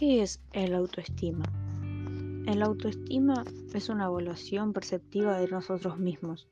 ¿Qué 0.00 0.22
es 0.22 0.40
el 0.52 0.72
autoestima? 0.72 1.44
El 2.46 2.62
autoestima 2.62 3.44
es 3.74 3.90
una 3.90 4.06
evaluación 4.06 4.72
perceptiva 4.72 5.38
de 5.38 5.46
nosotros 5.48 5.98
mismos. 5.98 6.48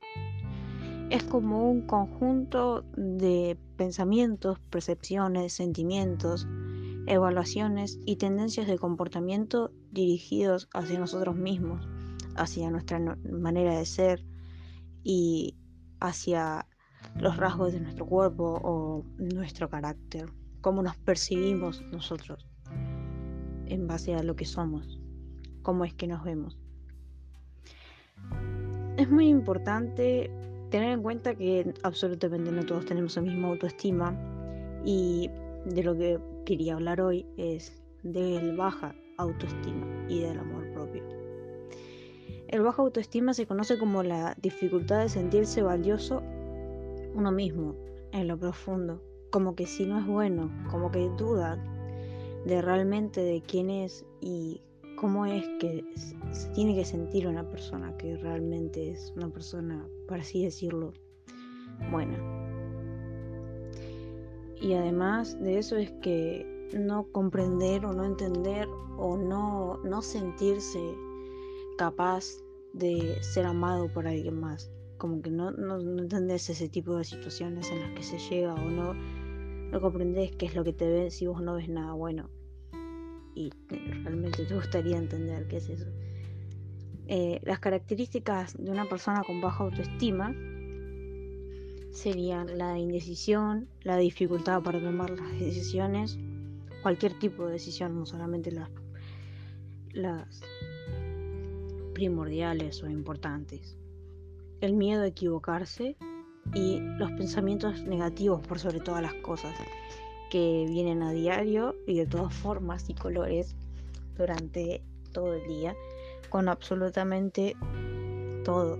Es 1.08 1.24
como 1.24 1.70
un 1.70 1.86
conjunto 1.86 2.84
de 2.94 3.56
pensamientos, 3.78 4.58
percepciones, 4.68 5.54
sentimientos, 5.54 6.46
evaluaciones 7.06 7.98
y 8.04 8.16
tendencias 8.16 8.66
de 8.66 8.76
comportamiento 8.76 9.72
dirigidos 9.92 10.68
hacia 10.74 10.98
nosotros 10.98 11.34
mismos, 11.34 11.88
hacia 12.36 12.70
nuestra 12.70 13.00
manera 13.32 13.78
de 13.78 13.86
ser 13.86 14.26
y 15.02 15.56
hacia 16.00 16.68
los 17.18 17.38
rasgos 17.38 17.72
de 17.72 17.80
nuestro 17.80 18.04
cuerpo 18.04 18.60
o 18.62 19.06
nuestro 19.16 19.70
carácter, 19.70 20.30
cómo 20.60 20.82
nos 20.82 20.98
percibimos 20.98 21.80
nosotros 21.90 22.47
en 23.68 23.86
base 23.86 24.14
a 24.14 24.22
lo 24.22 24.36
que 24.36 24.44
somos, 24.44 25.00
cómo 25.62 25.84
es 25.84 25.94
que 25.94 26.06
nos 26.06 26.24
vemos. 26.24 26.58
Es 28.96 29.08
muy 29.10 29.28
importante 29.28 30.30
tener 30.70 30.92
en 30.92 31.02
cuenta 31.02 31.34
que 31.34 31.72
absolutamente 31.82 32.50
no 32.50 32.64
todos 32.64 32.84
tenemos 32.84 33.16
la 33.16 33.22
misma 33.22 33.48
autoestima 33.48 34.16
y 34.84 35.30
de 35.64 35.82
lo 35.82 35.96
que 35.96 36.18
quería 36.44 36.74
hablar 36.74 37.00
hoy 37.00 37.26
es 37.36 37.82
del 38.02 38.56
baja 38.56 38.94
autoestima 39.18 39.86
y 40.08 40.20
del 40.20 40.38
amor 40.38 40.70
propio. 40.72 41.02
El 42.48 42.62
baja 42.62 42.82
autoestima 42.82 43.34
se 43.34 43.46
conoce 43.46 43.78
como 43.78 44.02
la 44.02 44.34
dificultad 44.40 45.00
de 45.00 45.08
sentirse 45.08 45.62
valioso 45.62 46.22
uno 47.14 47.30
mismo 47.30 47.74
en 48.12 48.28
lo 48.28 48.38
profundo, 48.38 49.02
como 49.30 49.54
que 49.54 49.66
si 49.66 49.84
no 49.84 49.98
es 49.98 50.06
bueno, 50.06 50.50
como 50.70 50.90
que 50.90 51.10
duda 51.18 51.62
de 52.44 52.62
realmente 52.62 53.20
de 53.20 53.42
quién 53.42 53.70
es 53.70 54.04
y 54.20 54.60
cómo 54.96 55.26
es 55.26 55.44
que 55.60 55.84
se 56.32 56.48
tiene 56.50 56.74
que 56.74 56.84
sentir 56.84 57.26
una 57.26 57.48
persona 57.48 57.96
que 57.96 58.16
realmente 58.16 58.90
es 58.90 59.12
una 59.16 59.28
persona, 59.28 59.86
por 60.06 60.18
así 60.18 60.44
decirlo, 60.44 60.92
buena. 61.90 62.18
Y 64.60 64.74
además 64.74 65.40
de 65.40 65.58
eso 65.58 65.76
es 65.76 65.90
que 66.02 66.44
no 66.74 67.06
comprender 67.12 67.86
o 67.86 67.92
no 67.92 68.04
entender 68.04 68.66
o 68.96 69.16
no, 69.16 69.78
no 69.84 70.02
sentirse 70.02 70.80
capaz 71.76 72.24
de 72.72 73.22
ser 73.22 73.46
amado 73.46 73.88
por 73.92 74.06
alguien 74.06 74.40
más. 74.40 74.70
Como 74.98 75.22
que 75.22 75.30
no, 75.30 75.52
no, 75.52 75.78
no 75.78 76.02
entendés 76.02 76.50
ese 76.50 76.68
tipo 76.68 76.96
de 76.96 77.04
situaciones 77.04 77.70
en 77.70 77.80
las 77.80 77.92
que 77.92 78.02
se 78.02 78.18
llega 78.18 78.54
o 78.54 78.68
no 78.68 78.94
no 79.70 79.80
comprendes 79.80 80.34
qué 80.36 80.46
es 80.46 80.54
lo 80.54 80.64
que 80.64 80.72
te 80.72 80.88
ven 80.88 81.10
si 81.10 81.26
vos 81.26 81.42
no 81.42 81.54
ves 81.54 81.68
nada 81.68 81.92
bueno. 81.92 82.30
Y 83.34 83.50
realmente 83.68 84.44
te 84.44 84.54
gustaría 84.54 84.96
entender 84.96 85.46
qué 85.48 85.58
es 85.58 85.68
eso. 85.68 85.86
Eh, 87.06 87.40
las 87.44 87.58
características 87.58 88.56
de 88.58 88.70
una 88.70 88.86
persona 88.88 89.22
con 89.26 89.40
baja 89.40 89.64
autoestima 89.64 90.34
serían 91.90 92.58
la 92.58 92.78
indecisión, 92.78 93.68
la 93.82 93.96
dificultad 93.96 94.62
para 94.62 94.80
tomar 94.80 95.10
las 95.10 95.38
decisiones, 95.38 96.18
cualquier 96.82 97.18
tipo 97.18 97.46
de 97.46 97.52
decisión, 97.52 97.94
no 97.94 98.06
solamente 98.06 98.52
las, 98.52 98.70
las 99.92 100.42
primordiales 101.94 102.82
o 102.82 102.90
importantes. 102.90 103.76
El 104.60 104.74
miedo 104.74 105.02
a 105.02 105.06
equivocarse, 105.06 105.96
y 106.54 106.80
los 106.80 107.10
pensamientos 107.12 107.82
negativos 107.82 108.40
por 108.46 108.58
sobre 108.58 108.80
todas 108.80 109.02
las 109.02 109.14
cosas 109.14 109.54
que 110.30 110.66
vienen 110.68 111.02
a 111.02 111.12
diario 111.12 111.74
y 111.86 111.96
de 111.98 112.06
todas 112.06 112.32
formas 112.34 112.88
y 112.88 112.94
colores 112.94 113.54
durante 114.16 114.82
todo 115.12 115.34
el 115.34 115.46
día 115.48 115.74
con 116.28 116.48
absolutamente 116.48 117.56
todo. 118.44 118.78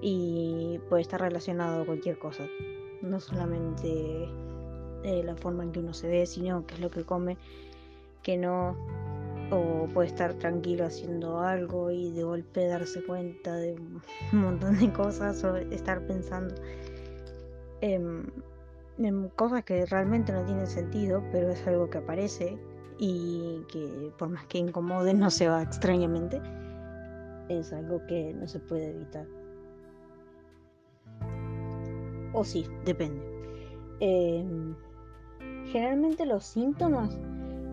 Y 0.00 0.78
puede 0.88 1.02
estar 1.02 1.20
relacionado 1.20 1.82
a 1.82 1.86
cualquier 1.86 2.18
cosa 2.18 2.46
no 3.02 3.20
solamente 3.20 4.28
eh, 5.04 5.22
la 5.24 5.36
forma 5.36 5.62
en 5.62 5.72
que 5.72 5.80
uno 5.80 5.94
se 5.94 6.08
ve 6.08 6.26
sino 6.26 6.66
qué 6.66 6.74
es 6.74 6.80
lo 6.80 6.90
que 6.90 7.04
come 7.04 7.36
que 8.22 8.36
no 8.36 8.76
o 9.50 9.88
puede 9.92 10.08
estar 10.08 10.34
tranquilo 10.34 10.84
haciendo 10.84 11.40
algo 11.40 11.90
y 11.90 12.12
de 12.12 12.22
golpe 12.22 12.66
darse 12.66 13.02
cuenta 13.02 13.56
de 13.56 13.74
un 13.74 14.02
montón 14.32 14.78
de 14.78 14.92
cosas 14.92 15.42
o 15.44 15.56
estar 15.56 16.06
pensando 16.06 16.54
en, 17.80 18.32
cosas 19.36 19.64
que 19.64 19.86
realmente 19.86 20.32
no 20.32 20.44
tienen 20.44 20.66
sentido, 20.66 21.22
pero 21.30 21.50
es 21.50 21.66
algo 21.66 21.88
que 21.88 21.98
aparece 21.98 22.58
y 22.98 23.62
que 23.70 24.12
por 24.18 24.28
más 24.28 24.44
que 24.46 24.58
incomode 24.58 25.14
no 25.14 25.30
se 25.30 25.48
va 25.48 25.62
extrañamente, 25.62 26.42
es 27.48 27.72
algo 27.72 28.04
que 28.06 28.34
no 28.34 28.48
se 28.48 28.58
puede 28.58 28.90
evitar. 28.90 29.26
O 32.32 32.44
sí, 32.44 32.66
depende. 32.84 33.22
Em, 34.00 34.74
generalmente 35.66 36.26
los 36.26 36.44
síntomas 36.44 37.16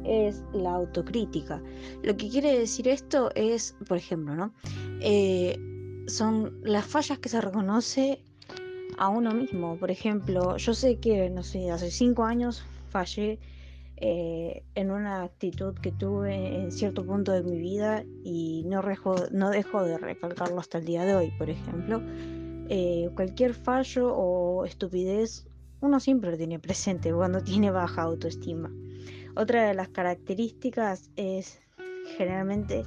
es 0.08 0.44
la 0.54 0.74
autocrítica. 0.74 1.62
Lo 2.04 2.16
que 2.16 2.30
quiere 2.30 2.58
decir 2.58 2.88
esto 2.88 3.32
es, 3.36 3.76
por 3.88 3.98
ejemplo, 3.98 4.36
¿no? 4.36 4.54
Eh, 5.02 5.58
son 6.08 6.60
las 6.64 6.86
fallas 6.86 7.20
que 7.20 7.30
se 7.30 7.42
reconoce 7.42 8.22
a 8.98 9.10
uno 9.10 9.32
mismo. 9.32 9.78
Por 9.78 9.92
ejemplo, 9.92 10.58
yo 10.58 10.74
sé 10.74 10.98
que, 10.98 11.30
no 11.30 11.44
sé, 11.44 11.72
hace 11.72 11.92
cinco 11.92 12.24
años 12.24 12.64
fallé 12.90 13.40
eh, 13.98 14.64
en 14.76 14.92
una 14.92 15.24
actitud 15.24 15.74
que 15.76 15.92
tuve 15.92 16.62
en 16.62 16.72
cierto 16.72 17.06
punto 17.06 17.32
de 17.32 17.44
mi 17.44 17.58
vida 17.58 18.04
y 18.24 18.64
no, 18.68 18.82
no 19.32 19.50
dejo 19.50 19.84
de 19.84 19.98
recalcarlo 19.98 20.60
hasta 20.60 20.78
el 20.78 20.86
día 20.86 21.06
de 21.06 21.16
hoy, 21.16 21.32
por 21.38 21.50
ejemplo. 21.50 22.02
Eh, 22.68 23.10
cualquier 23.16 23.54
fallo 23.54 24.14
o 24.14 24.66
estupidez 24.66 25.48
uno 25.82 26.00
siempre 26.00 26.32
lo 26.32 26.38
tiene 26.38 26.60
presente 26.60 27.14
cuando 27.14 27.42
tiene 27.44 27.72
baja 27.72 28.02
autoestima. 28.02 28.72
Otra 29.36 29.68
de 29.68 29.74
las 29.74 29.90
características 29.90 31.12
es 31.18 31.60
generalmente 32.18 32.84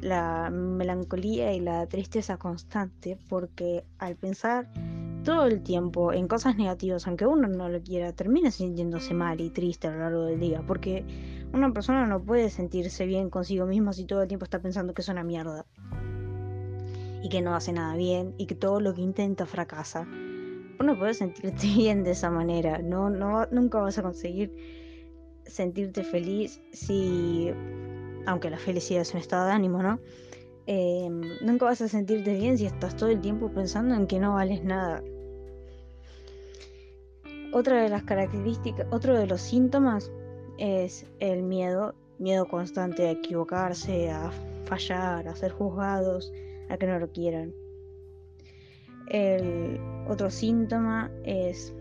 la 0.00 0.48
melancolía 0.50 1.52
y 1.52 1.60
la 1.60 1.86
tristeza 1.86 2.36
constante, 2.36 3.18
porque 3.28 3.84
al 3.98 4.14
pensar 4.14 4.70
todo 5.24 5.46
el 5.46 5.60
tiempo 5.62 6.12
en 6.12 6.28
cosas 6.28 6.56
negativas, 6.56 7.06
aunque 7.08 7.26
uno 7.26 7.48
no 7.48 7.68
lo 7.68 7.82
quiera, 7.82 8.12
termina 8.12 8.52
sintiéndose 8.52 9.12
mal 9.12 9.40
y 9.40 9.50
triste 9.50 9.88
a 9.88 9.90
lo 9.90 9.98
largo 9.98 10.24
del 10.24 10.38
día, 10.38 10.62
porque 10.64 11.04
una 11.52 11.72
persona 11.72 12.06
no 12.06 12.22
puede 12.22 12.48
sentirse 12.50 13.04
bien 13.04 13.28
consigo 13.28 13.66
mismo 13.66 13.92
si 13.92 14.04
todo 14.04 14.22
el 14.22 14.28
tiempo 14.28 14.44
está 14.44 14.60
pensando 14.60 14.94
que 14.94 15.02
es 15.02 15.08
una 15.08 15.24
mierda 15.24 15.66
y 17.22 17.28
que 17.28 17.42
no 17.42 17.56
hace 17.56 17.72
nada 17.72 17.96
bien 17.96 18.34
y 18.38 18.46
que 18.46 18.54
todo 18.54 18.80
lo 18.80 18.94
que 18.94 19.00
intenta 19.00 19.46
fracasa. 19.46 20.06
Uno 20.78 20.96
puede 20.96 21.14
sentirte 21.14 21.66
bien 21.76 22.04
de 22.04 22.12
esa 22.12 22.30
manera, 22.30 22.78
no, 22.78 23.10
no 23.10 23.46
nunca 23.46 23.80
vas 23.80 23.98
a 23.98 24.02
conseguir 24.02 24.87
sentirte 25.48 26.04
feliz 26.04 26.60
si, 26.72 27.50
aunque 28.26 28.50
la 28.50 28.58
felicidad 28.58 29.02
es 29.02 29.12
un 29.14 29.20
estado 29.20 29.46
de 29.46 29.52
ánimo, 29.52 29.82
¿no? 29.82 29.98
Em, 30.66 31.22
nunca 31.40 31.64
vas 31.64 31.80
a 31.80 31.88
sentirte 31.88 32.34
bien 32.34 32.58
si 32.58 32.66
estás 32.66 32.94
todo 32.96 33.08
el 33.08 33.20
tiempo 33.20 33.50
pensando 33.50 33.94
en 33.94 34.06
que 34.06 34.18
no 34.18 34.34
vales 34.34 34.62
nada. 34.62 35.02
Otra 37.52 37.82
de 37.82 37.88
las 37.88 38.02
características, 38.02 38.86
otro 38.90 39.18
de 39.18 39.26
los 39.26 39.40
síntomas 39.40 40.12
es 40.58 41.06
el 41.20 41.42
miedo, 41.42 41.94
miedo 42.18 42.46
constante 42.46 43.08
a 43.08 43.12
equivocarse, 43.12 44.10
a 44.10 44.30
fallar, 44.66 45.26
a 45.26 45.34
ser 45.34 45.52
juzgados, 45.52 46.30
a 46.68 46.76
que 46.76 46.86
no 46.86 46.98
lo 46.98 47.10
quieran. 47.10 47.54
El 49.08 49.80
otro 50.06 50.30
síntoma 50.30 51.10
es 51.24 51.72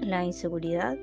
la 0.00 0.24
inseguridad 0.24 0.98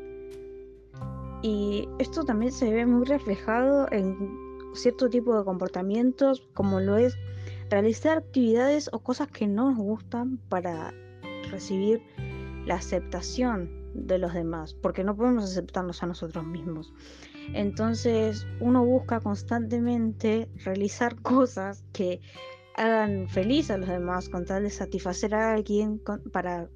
y 1.42 1.88
esto 2.00 2.24
también 2.24 2.52
se 2.52 2.72
ve 2.72 2.86
muy 2.86 3.06
reflejado 3.06 3.88
en 3.92 4.38
cierto 4.74 5.10
tipo 5.10 5.38
de 5.38 5.46
comportamientos, 5.46 6.48
como 6.54 6.80
lo 6.80 6.98
es 6.98 7.18
realizar 7.70 8.18
actividades 8.18 8.90
o 8.92 9.00
cosas 9.00 9.28
que 9.30 9.48
no 9.48 9.72
nos 9.72 9.80
gustan 9.80 10.38
para 10.50 10.94
recibir 11.52 12.02
la 12.66 12.76
aceptación 12.76 13.70
de 13.94 14.18
los 14.18 14.34
demás, 14.34 14.74
porque 14.74 15.04
no 15.04 15.16
podemos 15.16 15.44
aceptarnos 15.44 16.04
a 16.04 16.08
nosotros 16.08 16.46
mismos. 16.46 16.94
Entonces 17.54 18.46
uno 18.60 18.86
busca 18.86 19.20
constantemente 19.20 20.50
realizar 20.64 21.16
cosas 21.22 21.84
que 21.94 22.22
hagan 22.76 23.28
feliz 23.28 23.72
a 23.72 23.78
los 23.78 23.90
demás 23.90 24.30
con 24.30 24.46
tal 24.46 24.64
de 24.64 24.70
satisfacer 24.70 25.36
a 25.36 25.54
alguien 25.54 26.02
para 26.32 26.70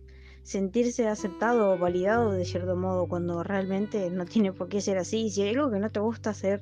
sentirse 0.43 1.07
aceptado 1.07 1.71
o 1.71 1.77
validado 1.77 2.31
de 2.31 2.45
cierto 2.45 2.75
modo 2.75 3.07
cuando 3.07 3.43
realmente 3.43 4.09
no 4.09 4.25
tiene 4.25 4.51
por 4.51 4.67
qué 4.69 4.81
ser 4.81 4.97
así. 4.97 5.29
Si 5.29 5.41
hay 5.41 5.55
algo 5.55 5.71
que 5.71 5.79
no 5.79 5.89
te 5.89 5.99
gusta 5.99 6.31
hacer, 6.31 6.61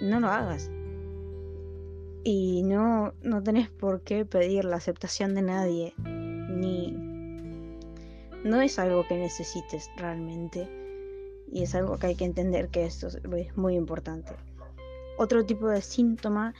no 0.00 0.20
lo 0.20 0.28
hagas. 0.28 0.70
Y 2.22 2.62
no, 2.62 3.14
no 3.22 3.42
tenés 3.42 3.70
por 3.70 4.02
qué 4.02 4.24
pedir 4.24 4.64
la 4.64 4.76
aceptación 4.76 5.34
de 5.34 5.42
nadie, 5.42 5.94
ni... 5.98 6.92
No 8.44 8.62
es 8.62 8.78
algo 8.78 9.06
que 9.06 9.16
necesites 9.16 9.90
realmente. 9.96 10.68
y 11.52 11.62
es 11.62 11.74
algo 11.74 11.98
que 11.98 12.06
hay 12.06 12.14
que 12.14 12.24
entender 12.24 12.68
que 12.68 12.84
esto 12.84 13.08
es 13.08 13.56
muy 13.56 13.74
importante. 13.74 14.32
Otro 15.18 15.44
tipo 15.44 15.68
de 15.68 15.82
síntoma 15.82 16.54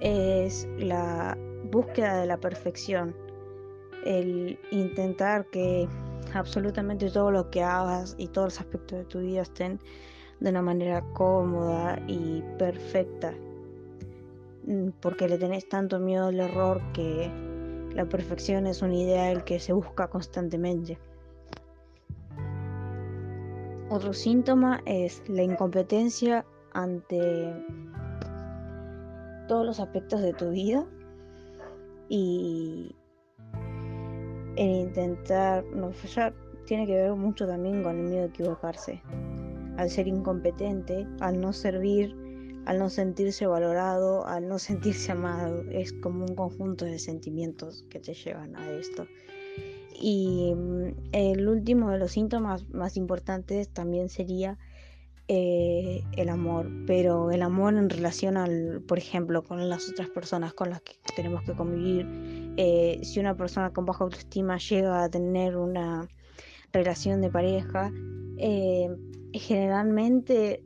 es 0.00 0.66
la 0.78 1.36
búsqueda 1.70 2.20
de 2.20 2.26
la 2.26 2.38
perfección, 2.38 3.14
el 4.04 4.58
intentar 4.70 5.46
que 5.46 5.88
absolutamente 6.34 7.10
todo 7.10 7.30
lo 7.30 7.50
que 7.50 7.62
hagas 7.62 8.14
y 8.18 8.28
todos 8.28 8.46
los 8.46 8.60
aspectos 8.60 8.98
de 8.98 9.04
tu 9.04 9.20
vida 9.20 9.42
estén 9.42 9.80
de 10.40 10.50
una 10.50 10.62
manera 10.62 11.02
cómoda 11.12 12.00
y 12.06 12.42
perfecta, 12.58 13.34
mm, 14.66 14.90
porque 15.00 15.28
le 15.28 15.38
tenés 15.38 15.68
tanto 15.68 15.98
miedo 15.98 16.26
al 16.26 16.40
error 16.40 16.80
que 16.92 17.30
la 17.94 18.08
perfección 18.08 18.66
es 18.66 18.82
un 18.82 18.92
ideal 18.92 19.44
que 19.44 19.58
se 19.60 19.72
busca 19.72 20.08
constantemente. 20.08 20.98
Otro 23.90 24.12
síntoma 24.12 24.82
es 24.86 25.22
la 25.28 25.42
incompetencia 25.42 26.46
ante 26.72 27.52
todos 29.48 29.66
los 29.66 29.80
aspectos 29.80 30.20
de 30.20 30.32
tu 30.32 30.50
vida 30.50 30.86
y 32.08 32.94
el 34.56 34.70
intentar 34.70 35.64
no 35.74 35.92
fallar 35.92 36.34
tiene 36.66 36.86
que 36.86 36.94
ver 36.94 37.12
mucho 37.14 37.46
también 37.46 37.82
con 37.82 37.98
el 37.98 38.04
miedo 38.04 38.24
a 38.24 38.26
equivocarse. 38.26 39.02
Al 39.76 39.90
ser 39.90 40.06
incompetente, 40.06 41.06
al 41.20 41.40
no 41.40 41.52
servir, 41.52 42.14
al 42.66 42.78
no 42.78 42.90
sentirse 42.90 43.46
valorado, 43.46 44.26
al 44.26 44.46
no 44.48 44.58
sentirse 44.70 45.12
amado, 45.12 45.64
es 45.70 45.92
como 45.92 46.24
un 46.24 46.34
conjunto 46.34 46.84
de 46.84 46.98
sentimientos 46.98 47.84
que 47.90 48.00
te 48.00 48.14
llevan 48.14 48.56
a 48.56 48.70
esto. 48.70 49.06
Y 50.00 50.54
mm, 50.54 50.94
el 51.12 51.48
último 51.48 51.90
de 51.90 51.98
los 51.98 52.12
síntomas 52.12 52.68
más 52.70 52.96
importantes 52.96 53.68
también 53.68 54.08
sería 54.08 54.58
eh, 55.28 56.02
el 56.16 56.28
amor, 56.28 56.68
pero 56.86 57.30
el 57.30 57.42
amor 57.42 57.74
en 57.74 57.88
relación 57.88 58.36
al, 58.36 58.82
por 58.86 58.98
ejemplo, 58.98 59.44
con 59.44 59.68
las 59.68 59.88
otras 59.88 60.08
personas 60.08 60.54
con 60.54 60.70
las 60.70 60.80
que 60.82 60.94
tenemos 61.14 61.42
que 61.42 61.52
convivir. 61.52 62.06
Eh, 62.56 63.00
si 63.02 63.20
una 63.20 63.36
persona 63.36 63.70
con 63.70 63.86
baja 63.86 64.04
autoestima 64.04 64.58
llega 64.58 65.04
a 65.04 65.08
tener 65.08 65.56
una 65.56 66.08
relación 66.72 67.20
de 67.20 67.30
pareja, 67.30 67.92
eh, 68.38 68.88
generalmente 69.32 70.62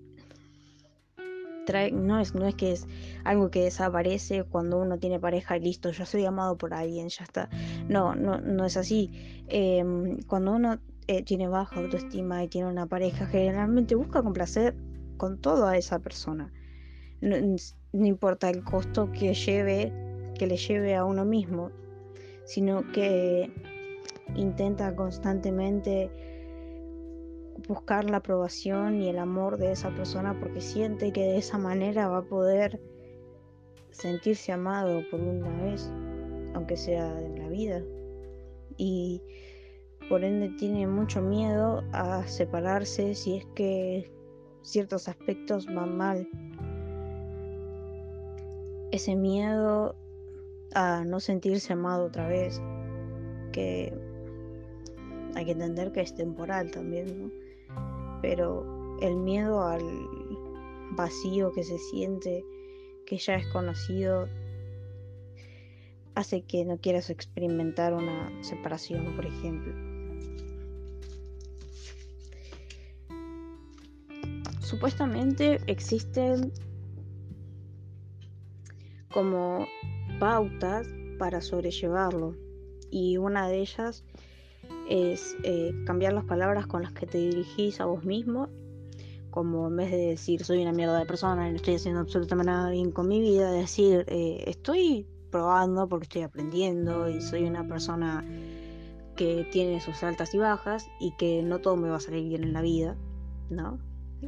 trae, 1.64 1.90
no, 1.92 2.20
es, 2.20 2.34
no 2.34 2.46
es 2.46 2.54
que 2.54 2.72
es 2.72 2.86
algo 3.24 3.50
que 3.50 3.64
desaparece 3.64 4.44
cuando 4.44 4.78
uno 4.78 4.98
tiene 4.98 5.18
pareja 5.18 5.56
y 5.56 5.60
listo, 5.60 5.90
yo 5.90 6.04
soy 6.06 6.24
amado 6.24 6.56
por 6.56 6.74
alguien, 6.74 7.08
ya 7.08 7.24
está. 7.24 7.48
No, 7.88 8.14
no, 8.14 8.40
no 8.40 8.64
es 8.64 8.76
así. 8.76 9.10
Em, 9.48 10.18
cuando 10.26 10.52
uno 10.52 10.78
eh, 11.06 11.22
tiene 11.22 11.48
baja 11.48 11.80
autoestima 11.80 12.44
y 12.44 12.48
tiene 12.48 12.68
una 12.68 12.86
pareja, 12.86 13.26
generalmente 13.26 13.94
busca 13.94 14.22
complacer 14.22 14.74
con 15.16 15.38
todo 15.38 15.66
a 15.66 15.76
esa 15.76 15.98
persona. 15.98 16.52
No, 17.20 17.36
importa 17.92 18.50
el 18.50 18.64
costo 18.64 19.10
que 19.12 19.34
lleve, 19.34 19.92
que 20.38 20.46
le 20.46 20.56
lleve 20.56 20.94
a 20.94 21.04
uno 21.04 21.24
mismo, 21.24 21.70
sino 22.44 22.90
que 22.92 23.50
intenta 24.34 24.94
constantemente 24.94 26.10
buscar 27.68 28.10
la 28.10 28.18
aprobación 28.18 29.00
y 29.00 29.08
el 29.08 29.18
amor 29.18 29.58
de 29.58 29.72
esa 29.72 29.90
persona 29.90 30.38
porque 30.38 30.60
siente 30.60 31.12
que 31.12 31.22
de 31.22 31.38
esa 31.38 31.58
manera 31.58 32.08
va 32.08 32.18
a 32.18 32.28
poder 32.28 32.80
sentirse 33.90 34.52
amado 34.52 35.02
por 35.10 35.20
una 35.20 35.50
vez, 35.62 35.90
aunque 36.54 36.76
sea 36.76 37.20
en 37.20 37.38
la 37.38 37.48
vida. 37.48 37.82
Y 38.76 39.22
por 40.08 40.24
ende 40.24 40.50
tiene 40.58 40.86
mucho 40.86 41.22
miedo 41.22 41.82
a 41.92 42.26
separarse 42.26 43.14
si 43.14 43.36
es 43.36 43.46
que 43.54 44.10
ciertos 44.62 45.08
aspectos 45.08 45.66
van 45.66 45.96
mal. 45.96 46.28
Ese 48.90 49.16
miedo 49.16 49.96
a 50.74 51.04
no 51.04 51.20
sentirse 51.20 51.72
amado 51.72 52.06
otra 52.06 52.28
vez, 52.28 52.60
que 53.52 53.92
hay 55.34 55.44
que 55.44 55.52
entender 55.52 55.92
que 55.92 56.00
es 56.00 56.14
temporal 56.14 56.70
también, 56.70 57.32
Pero 58.22 58.98
el 59.00 59.16
miedo 59.16 59.62
al 59.62 59.82
vacío 60.92 61.52
que 61.52 61.62
se 61.62 61.78
siente, 61.78 62.44
que 63.06 63.18
ya 63.18 63.34
es 63.34 63.46
conocido, 63.48 64.28
hace 66.14 66.42
que 66.42 66.64
no 66.64 66.78
quieras 66.78 67.10
experimentar 67.10 67.92
una 67.92 68.30
separación, 68.42 69.14
por 69.16 69.26
ejemplo. 69.26 69.94
supuestamente 74.74 75.60
existen 75.66 76.52
como 79.12 79.66
pautas 80.18 80.88
para 81.18 81.40
sobrellevarlo 81.40 82.34
y 82.90 83.16
una 83.16 83.48
de 83.48 83.60
ellas 83.60 84.04
es 84.88 85.36
eh, 85.42 85.72
cambiar 85.86 86.12
las 86.12 86.24
palabras 86.24 86.66
con 86.66 86.82
las 86.82 86.92
que 86.92 87.06
te 87.06 87.18
dirigís 87.18 87.80
a 87.80 87.86
vos 87.86 88.04
mismo 88.04 88.48
como 89.30 89.66
en 89.68 89.76
vez 89.76 89.90
de 89.90 90.06
decir 90.08 90.44
soy 90.44 90.62
una 90.62 90.72
mierda 90.72 90.98
de 90.98 91.06
persona 91.06 91.48
no 91.48 91.56
estoy 91.56 91.74
haciendo 91.74 92.00
absolutamente 92.00 92.50
nada 92.50 92.70
bien 92.70 92.90
con 92.90 93.08
mi 93.08 93.20
vida, 93.20 93.50
decir 93.50 94.04
eh, 94.08 94.44
estoy 94.46 95.06
probando 95.30 95.88
porque 95.88 96.04
estoy 96.04 96.22
aprendiendo 96.22 97.08
y 97.08 97.20
soy 97.20 97.44
una 97.44 97.66
persona 97.66 98.24
que 99.16 99.46
tiene 99.50 99.80
sus 99.80 100.02
altas 100.02 100.34
y 100.34 100.38
bajas 100.38 100.88
y 101.00 101.12
que 101.16 101.42
no 101.42 101.60
todo 101.60 101.76
me 101.76 101.88
va 101.88 101.96
a 101.96 102.00
salir 102.00 102.28
bien 102.28 102.44
en 102.44 102.52
la 102.52 102.62
vida, 102.62 102.96
¿no? 103.50 103.78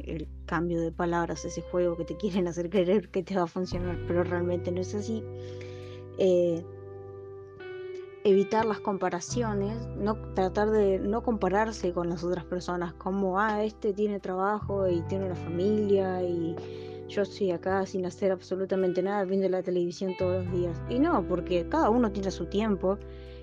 el 0.05 0.27
cambio 0.45 0.81
de 0.81 0.91
palabras, 0.91 1.45
ese 1.45 1.61
juego 1.61 1.97
que 1.97 2.05
te 2.05 2.17
quieren 2.17 2.47
hacer 2.47 2.69
creer 2.69 3.09
que 3.09 3.23
te 3.23 3.35
va 3.35 3.43
a 3.43 3.47
funcionar, 3.47 3.97
pero 4.07 4.23
realmente 4.23 4.71
no 4.71 4.81
es 4.81 4.93
así. 4.93 5.23
Eh, 6.17 6.63
evitar 8.23 8.65
las 8.65 8.79
comparaciones, 8.81 9.87
no 9.95 10.15
tratar 10.33 10.69
de 10.71 10.99
no 10.99 11.23
compararse 11.23 11.93
con 11.93 12.09
las 12.09 12.23
otras 12.23 12.43
personas, 12.43 12.93
como 12.93 13.39
ah, 13.39 13.63
este 13.63 13.93
tiene 13.93 14.19
trabajo 14.19 14.87
y 14.87 15.01
tiene 15.03 15.27
una 15.27 15.35
familia 15.35 16.21
y 16.21 16.55
yo 17.07 17.21
estoy 17.21 17.51
acá 17.51 17.85
sin 17.85 18.05
hacer 18.05 18.31
absolutamente 18.31 19.01
nada, 19.01 19.23
viendo 19.23 19.47
la 19.47 19.63
televisión 19.63 20.13
todos 20.17 20.43
los 20.43 20.53
días. 20.53 20.81
Y 20.89 20.99
no, 20.99 21.25
porque 21.25 21.67
cada 21.69 21.89
uno 21.89 22.11
tiene 22.11 22.31
su 22.31 22.45
tiempo 22.47 22.97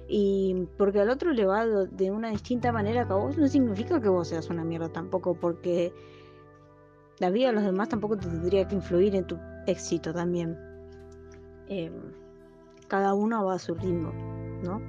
y 0.06 0.66
porque 0.76 1.00
al 1.00 1.08
otro 1.08 1.32
le 1.32 1.46
va 1.46 1.64
de 1.66 2.10
una 2.10 2.30
distinta 2.30 2.70
manera 2.72 3.06
que 3.06 3.12
a 3.12 3.16
vos 3.16 3.38
no 3.38 3.48
significa 3.48 4.00
que 4.00 4.08
vos 4.08 4.28
seas 4.28 4.50
una 4.50 4.64
mierda 4.64 4.90
tampoco, 4.90 5.34
porque 5.34 5.92
la 7.20 7.30
vida 7.30 7.48
de 7.48 7.52
los 7.54 7.64
demás 7.64 7.88
tampoco 7.88 8.18
te 8.18 8.26
tendría 8.26 8.68
que 8.68 8.74
influir 8.74 9.14
en 9.14 9.26
tu 9.26 9.38
éxito 9.66 10.12
también. 10.12 10.58
Em, 11.68 11.92
cada 12.88 13.14
uno 13.14 13.44
va 13.44 13.54
a 13.54 13.58
su 13.58 13.74
ritmo, 13.74 14.12
¿no? 14.62 14.80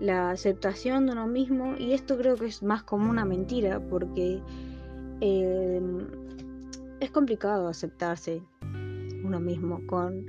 La 0.00 0.30
aceptación 0.30 1.06
de 1.06 1.12
uno 1.12 1.26
mismo, 1.26 1.76
y 1.78 1.92
esto 1.92 2.16
creo 2.18 2.36
que 2.36 2.46
es 2.46 2.62
más 2.62 2.82
como 2.82 3.08
una 3.08 3.24
mentira, 3.24 3.80
porque 3.80 4.40
em, 5.20 5.98
es 7.00 7.10
complicado 7.10 7.68
aceptarse 7.68 8.42
uno 9.24 9.38
mismo 9.40 9.80
con 9.86 10.26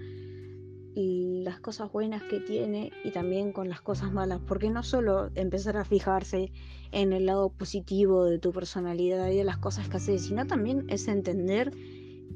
las 0.95 1.59
cosas 1.59 1.91
buenas 1.91 2.21
que 2.23 2.39
tiene 2.39 2.91
y 3.03 3.11
también 3.11 3.51
con 3.51 3.67
las 3.67 3.81
cosas 3.81 4.11
malas, 4.13 4.39
porque 4.47 4.69
no 4.69 4.83
solo 4.83 5.31
empezar 5.35 5.77
a 5.77 5.85
fijarse 5.85 6.51
en 6.91 7.13
el 7.13 7.25
lado 7.25 7.49
positivo 7.49 8.25
de 8.25 8.37
tu 8.37 8.51
personalidad 8.51 9.29
y 9.29 9.37
de 9.37 9.43
las 9.43 9.57
cosas 9.57 9.89
que 9.89 9.97
haces, 9.97 10.25
sino 10.25 10.45
también 10.45 10.85
es 10.89 11.07
entender 11.07 11.71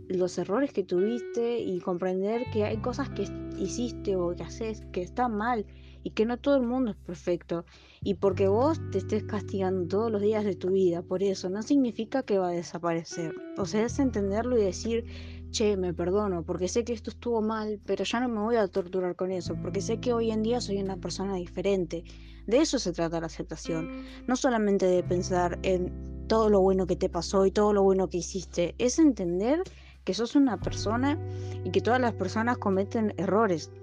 los 0.10 0.38
errores 0.38 0.72
que 0.72 0.84
tuviste 0.84 1.60
y 1.60 1.80
comprender 1.80 2.44
que 2.52 2.66
hay 2.66 2.78
cosas 2.78 3.10
que 3.10 3.28
hiciste 3.58 4.16
o 4.16 4.36
que 4.36 4.44
haces 4.44 4.82
que 4.92 5.02
están 5.02 5.36
mal 5.36 5.66
y 6.04 6.12
que 6.12 6.26
no 6.26 6.38
todo 6.38 6.56
el 6.56 6.64
mundo 6.64 6.92
es 6.92 6.98
perfecto. 6.98 7.66
Y 8.02 8.14
porque 8.14 8.48
vos 8.48 8.80
te 8.92 9.00
estés 9.00 9.24
castigando 9.24 9.88
todos 9.88 10.12
los 10.12 10.22
días 10.22 10.46
de 10.46 10.56
tu 10.56 10.72
vida 10.72 11.02
por 11.02 11.24
eso, 11.24 11.50
no 11.50 11.62
significa 11.62 12.24
que 12.24 12.38
va 12.38 12.50
a 12.50 12.52
desaparecer. 12.52 13.34
O 13.58 13.66
sea, 13.66 13.86
es 13.86 14.00
entenderlo 14.00 14.58
y 14.58 14.64
decir, 14.64 15.04
che, 15.52 15.76
me 15.76 15.94
perdono, 15.94 16.44
porque 16.44 16.68
sé 16.68 16.84
que 16.84 16.94
esto 16.94 17.10
estuvo 17.10 17.42
mal, 17.42 17.82
pero 17.86 18.04
ya 18.04 18.20
no 18.22 18.30
me 18.30 18.40
voy 18.40 18.56
a 18.56 18.68
torturar 18.68 19.16
con 19.16 19.32
eso, 19.32 19.56
porque 19.62 19.82
sé 19.82 20.00
que 20.00 20.14
hoy 20.14 20.32
en 20.32 20.44
día 20.44 20.62
soy 20.62 20.78
una 20.78 20.98
persona 20.98 21.36
diferente. 21.36 22.04
De 22.46 22.60
eso 22.60 22.80
se 22.80 22.94
trata 22.94 23.20
la 23.20 23.26
aceptación, 23.26 24.06
no 24.28 24.38
solamente 24.38 24.86
de 24.86 25.04
pensar 25.04 25.60
en 25.64 26.26
todo 26.28 26.50
lo 26.50 26.62
bueno 26.62 26.88
que 26.88 26.96
te 26.96 27.10
pasó 27.10 27.46
y 27.46 27.52
todo 27.52 27.74
lo 27.74 27.84
bueno 27.84 28.08
que 28.08 28.18
hiciste, 28.18 28.76
es 28.78 29.00
entender 29.00 29.64
que 30.08 30.14
sos 30.14 30.38
una 30.38 30.56
persona 30.56 31.20
y 31.66 31.70
que 31.70 31.82
todas 31.82 32.00
las 32.00 32.14
personas 32.14 32.58
cometen 32.58 33.14
errores, 33.18 33.74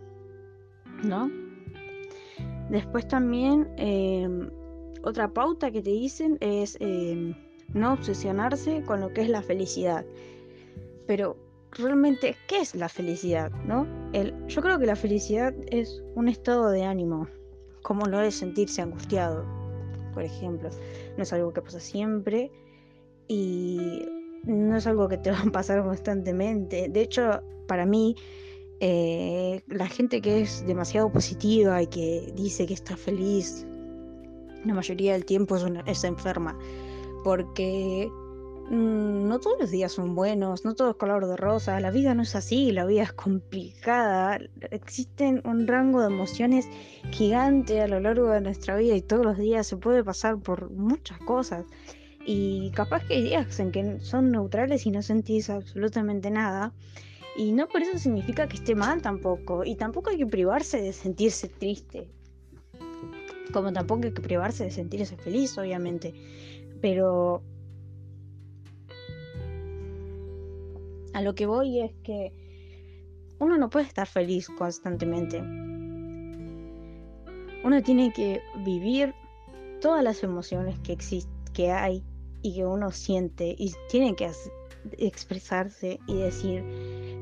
¿no? 1.02 1.30
Después 2.70 3.06
también 3.06 3.68
em, 3.76 4.48
otra 5.02 5.28
pauta 5.28 5.70
que 5.70 5.82
te 5.82 5.90
dicen 5.90 6.38
es 6.40 6.78
em, 6.80 7.34
no 7.74 7.92
obsesionarse 7.92 8.82
con 8.86 9.02
lo 9.02 9.12
que 9.12 9.20
es 9.20 9.28
la 9.28 9.42
felicidad. 9.42 10.06
Pero 11.06 11.36
realmente, 11.72 12.36
¿qué 12.48 12.60
es 12.60 12.74
la 12.74 12.88
felicidad? 12.88 13.52
¿no? 13.66 13.86
Yo 14.48 14.62
creo 14.62 14.78
que 14.78 14.86
la 14.86 14.96
felicidad 14.96 15.52
es 15.66 16.02
un 16.14 16.28
estado 16.28 16.70
de 16.70 16.84
ánimo, 16.84 17.28
como 17.82 18.06
lo 18.06 18.18
es 18.22 18.36
sentirse 18.36 18.80
angustiado, 18.80 19.44
por 20.14 20.22
ejemplo. 20.22 20.70
No 21.18 21.22
es 21.22 21.32
algo 21.34 21.52
que 21.52 21.60
pasa 21.60 21.80
siempre 21.80 22.50
y 23.28 24.06
no 24.46 24.76
es 24.76 24.86
algo 24.86 25.08
que 25.08 25.18
te 25.18 25.30
va 25.32 25.40
a 25.40 25.50
pasar 25.50 25.82
constantemente. 25.82 26.88
De 26.88 27.00
hecho, 27.00 27.42
para 27.66 27.86
mí, 27.86 28.16
eh, 28.80 29.62
la 29.68 29.86
gente 29.86 30.20
que 30.20 30.42
es 30.42 30.66
demasiado 30.66 31.10
positiva 31.10 31.82
y 31.82 31.86
que 31.86 32.32
dice 32.36 32.66
que 32.66 32.74
está 32.74 32.96
feliz, 32.96 33.66
la 34.64 34.74
mayoría 34.74 35.12
del 35.12 35.24
tiempo 35.24 35.56
es, 35.86 36.04
enferma, 36.04 36.58
porque 37.22 38.10
mm, 38.70 39.28
no 39.28 39.38
todos 39.38 39.60
los 39.60 39.70
días 39.70 39.92
son 39.92 40.14
buenos, 40.14 40.64
no 40.64 40.74
todo 40.74 40.90
es 40.90 40.96
color 40.96 41.26
de 41.26 41.36
rosa, 41.36 41.78
la 41.80 41.90
vida 41.90 42.14
no 42.14 42.22
es 42.22 42.34
así, 42.34 42.72
la 42.72 42.84
vida 42.84 43.02
es 43.02 43.12
complicada, 43.12 44.38
existen 44.70 45.40
un 45.44 45.66
rango 45.66 46.00
de 46.00 46.06
emociones 46.06 46.66
gigante 47.10 47.80
a 47.80 47.88
lo 47.88 48.00
largo 48.00 48.30
de 48.30 48.40
nuestra 48.40 48.76
vida 48.76 48.96
y 48.96 49.02
todos 49.02 49.24
los 49.24 49.38
días 49.38 49.66
se 49.66 49.76
puede 49.76 50.02
pasar 50.02 50.38
por 50.38 50.70
muchas 50.70 51.18
cosas. 51.20 51.64
Y 52.26 52.70
capaz 52.70 53.04
que 53.04 53.14
hay 53.14 53.22
días 53.22 53.60
en 53.60 53.70
que 53.70 54.00
son 54.00 54.30
neutrales 54.30 54.86
y 54.86 54.90
no 54.90 55.02
sentís 55.02 55.50
absolutamente 55.50 56.30
nada. 56.30 56.72
Y 57.36 57.52
no 57.52 57.68
por 57.68 57.82
eso 57.82 57.98
significa 57.98 58.48
que 58.48 58.56
esté 58.56 58.74
mal 58.74 59.02
tampoco. 59.02 59.64
Y 59.64 59.76
tampoco 59.76 60.10
hay 60.10 60.18
que 60.18 60.26
privarse 60.26 60.80
de 60.80 60.92
sentirse 60.92 61.48
triste. 61.48 62.08
Como 63.52 63.72
tampoco 63.72 64.04
hay 64.04 64.12
que 64.12 64.22
privarse 64.22 64.64
de 64.64 64.70
sentirse 64.70 65.16
feliz, 65.16 65.58
obviamente. 65.58 66.14
Pero 66.80 67.42
a 71.12 71.22
lo 71.22 71.34
que 71.34 71.46
voy 71.46 71.80
es 71.80 71.92
que 72.02 72.32
uno 73.38 73.58
no 73.58 73.68
puede 73.68 73.86
estar 73.86 74.06
feliz 74.06 74.48
constantemente. 74.48 75.40
Uno 77.64 77.82
tiene 77.82 78.12
que 78.12 78.40
vivir 78.64 79.14
todas 79.80 80.02
las 80.02 80.22
emociones 80.22 80.78
que 80.80 80.96
que 81.52 81.70
hay 81.70 82.02
y 82.44 82.54
que 82.54 82.66
uno 82.66 82.92
siente 82.92 83.56
y 83.58 83.72
tiene 83.88 84.14
que 84.14 84.30
expresarse 84.98 85.98
y 86.06 86.18
decir, 86.18 86.62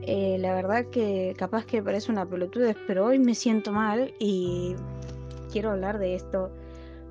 eh, 0.02 0.37
la 0.41 0.52
verdad 0.52 0.87
que 0.87 1.35
capaz 1.38 1.64
que 1.64 1.81
parece 1.81 2.11
una 2.11 2.29
pelotudez, 2.29 2.76
pero 2.88 3.07
hoy 3.07 3.21
me 3.21 3.37
siento 3.37 3.71
mal 3.71 4.12
y 4.19 4.75
quiero 5.52 5.71
hablar 5.71 6.00
de 6.00 6.17
esto 6.17 6.50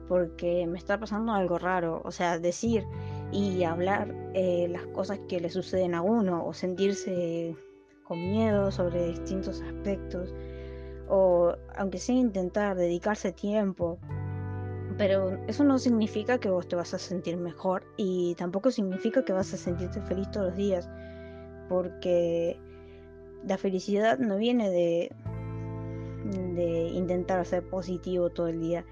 porque 0.10 0.68
me 0.68 0.77
está 0.77 1.00
pasando 1.00 1.32
algo 1.32 1.58
raro. 1.58 2.01
O 2.03 2.12
sea, 2.12 2.38
decir 2.38 2.84
y 3.32 3.63
hablar 3.63 4.13
eh, 4.34 4.68
las 4.70 4.86
cosas 4.88 5.18
que 5.30 5.39
le 5.39 5.50
suceden 5.50 5.96
a 5.96 6.01
uno 6.01 6.46
o 6.46 6.53
sentirse 6.53 7.56
con 8.03 8.20
miedo 8.20 8.74
sobre 8.74 9.08
distintos 9.08 9.62
aspectos 9.62 10.34
o 11.08 11.56
aunque 11.77 11.98
sea 11.98 12.15
intentar 12.15 12.75
dedicarse 12.75 13.32
tiempo 13.32 14.00
pero 15.01 15.36
eso 15.48 15.63
no 15.63 15.79
significa 15.79 16.38
que 16.38 16.51
vos 16.51 16.67
te 16.67 16.75
vas 16.75 16.93
a 16.93 17.00
sentir 17.00 17.36
mejor 17.36 17.84
y 17.98 18.36
tampoco 18.36 18.70
significa 18.70 19.25
que 19.25 19.34
vas 19.34 19.51
a 19.51 19.58
sentirte 19.58 20.00
feliz 20.00 20.29
todos 20.29 20.50
los 20.50 20.55
días, 20.55 20.88
porque 21.70 22.60
la 23.43 23.58
felicidad 23.58 24.20
no 24.20 24.38
viene 24.38 24.70
de, 24.70 25.12
de 26.53 26.89
intentar 26.93 27.43
ser 27.48 27.67
positivo 27.67 28.29
todo 28.29 28.50
el 28.50 28.62
día, 28.62 28.86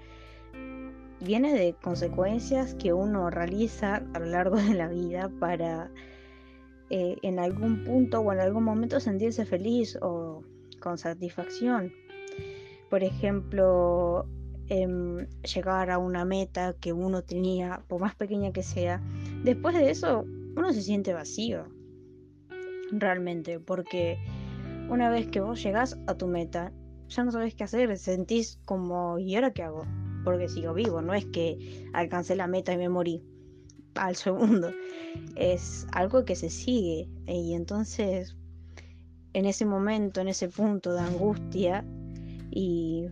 viene 1.20 1.54
de 1.54 1.76
consecuencias 1.80 2.74
que 2.74 2.92
uno 2.92 3.30
realiza 3.30 4.02
a 4.12 4.18
lo 4.18 4.26
largo 4.26 4.56
de 4.56 4.74
la 4.74 4.88
vida 4.88 5.30
para 5.38 5.92
eh, 6.90 7.18
en 7.22 7.38
algún 7.38 7.84
punto 7.84 8.18
o 8.18 8.32
en 8.32 8.40
algún 8.40 8.64
momento 8.64 8.98
sentirse 8.98 9.44
feliz 9.44 9.96
o 10.02 10.42
con 10.80 10.98
satisfacción. 10.98 11.92
Por 12.88 13.04
ejemplo, 13.04 14.26
Em, 14.72 15.26
llegar 15.42 15.90
a 15.90 15.98
una 15.98 16.24
meta 16.24 16.76
que 16.80 16.92
uno 16.92 17.22
tenía, 17.22 17.82
por 17.88 18.00
más 18.00 18.14
pequeña 18.14 18.52
que 18.52 18.62
sea, 18.62 19.02
después 19.42 19.74
de 19.74 19.90
eso 19.90 20.24
uno 20.56 20.72
se 20.72 20.82
siente 20.82 21.12
vacío, 21.12 21.66
realmente, 22.92 23.58
porque 23.58 24.16
una 24.88 25.10
vez 25.10 25.26
que 25.26 25.40
vos 25.40 25.60
llegás 25.60 25.98
a 26.06 26.14
tu 26.14 26.28
meta, 26.28 26.72
ya 27.08 27.24
no 27.24 27.32
sabes 27.32 27.56
qué 27.56 27.64
hacer, 27.64 27.98
sentís 27.98 28.60
como, 28.64 29.18
¿y 29.18 29.34
ahora 29.34 29.52
qué 29.52 29.64
hago? 29.64 29.86
Porque 30.22 30.48
sigo 30.48 30.72
vivo, 30.72 31.02
no 31.02 31.14
es 31.14 31.24
que 31.26 31.88
alcancé 31.92 32.36
la 32.36 32.46
meta 32.46 32.72
y 32.72 32.78
me 32.78 32.88
morí 32.88 33.24
al 33.96 34.14
segundo, 34.24 34.70
es 35.34 35.84
algo 35.90 36.24
que 36.24 36.36
se 36.36 36.48
sigue 36.48 37.08
y 37.26 37.54
entonces 37.54 38.36
en 39.32 39.46
ese 39.46 39.66
momento, 39.66 40.20
en 40.20 40.28
ese 40.28 40.48
punto 40.48 40.92
de 40.92 41.00
angustia 41.00 41.84
y 42.52 43.08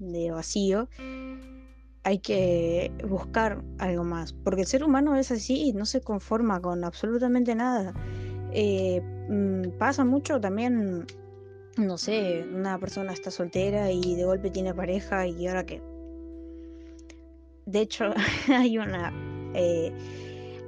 de 0.00 0.30
vacío, 0.32 0.88
hay 2.02 2.18
que 2.18 2.90
buscar 3.08 3.62
algo 3.78 4.04
más, 4.04 4.32
porque 4.32 4.62
el 4.62 4.66
ser 4.66 4.82
humano 4.82 5.14
es 5.16 5.30
así 5.30 5.72
no 5.72 5.84
se 5.84 6.00
conforma 6.00 6.60
con 6.60 6.82
absolutamente 6.84 7.54
nada. 7.54 7.94
Eh, 8.52 9.00
mm, 9.28 9.78
pasa 9.78 10.04
mucho 10.04 10.40
también, 10.40 11.06
no 11.76 11.98
sé, 11.98 12.44
una 12.52 12.78
persona 12.78 13.12
está 13.12 13.30
soltera 13.30 13.92
y 13.92 14.16
de 14.16 14.24
golpe 14.24 14.50
tiene 14.50 14.74
pareja 14.74 15.26
y 15.26 15.46
ahora 15.46 15.64
qué. 15.64 15.82
De 17.66 17.80
hecho, 17.82 18.12
hay 18.48 18.78
una, 18.78 19.12
eh, 19.54 19.92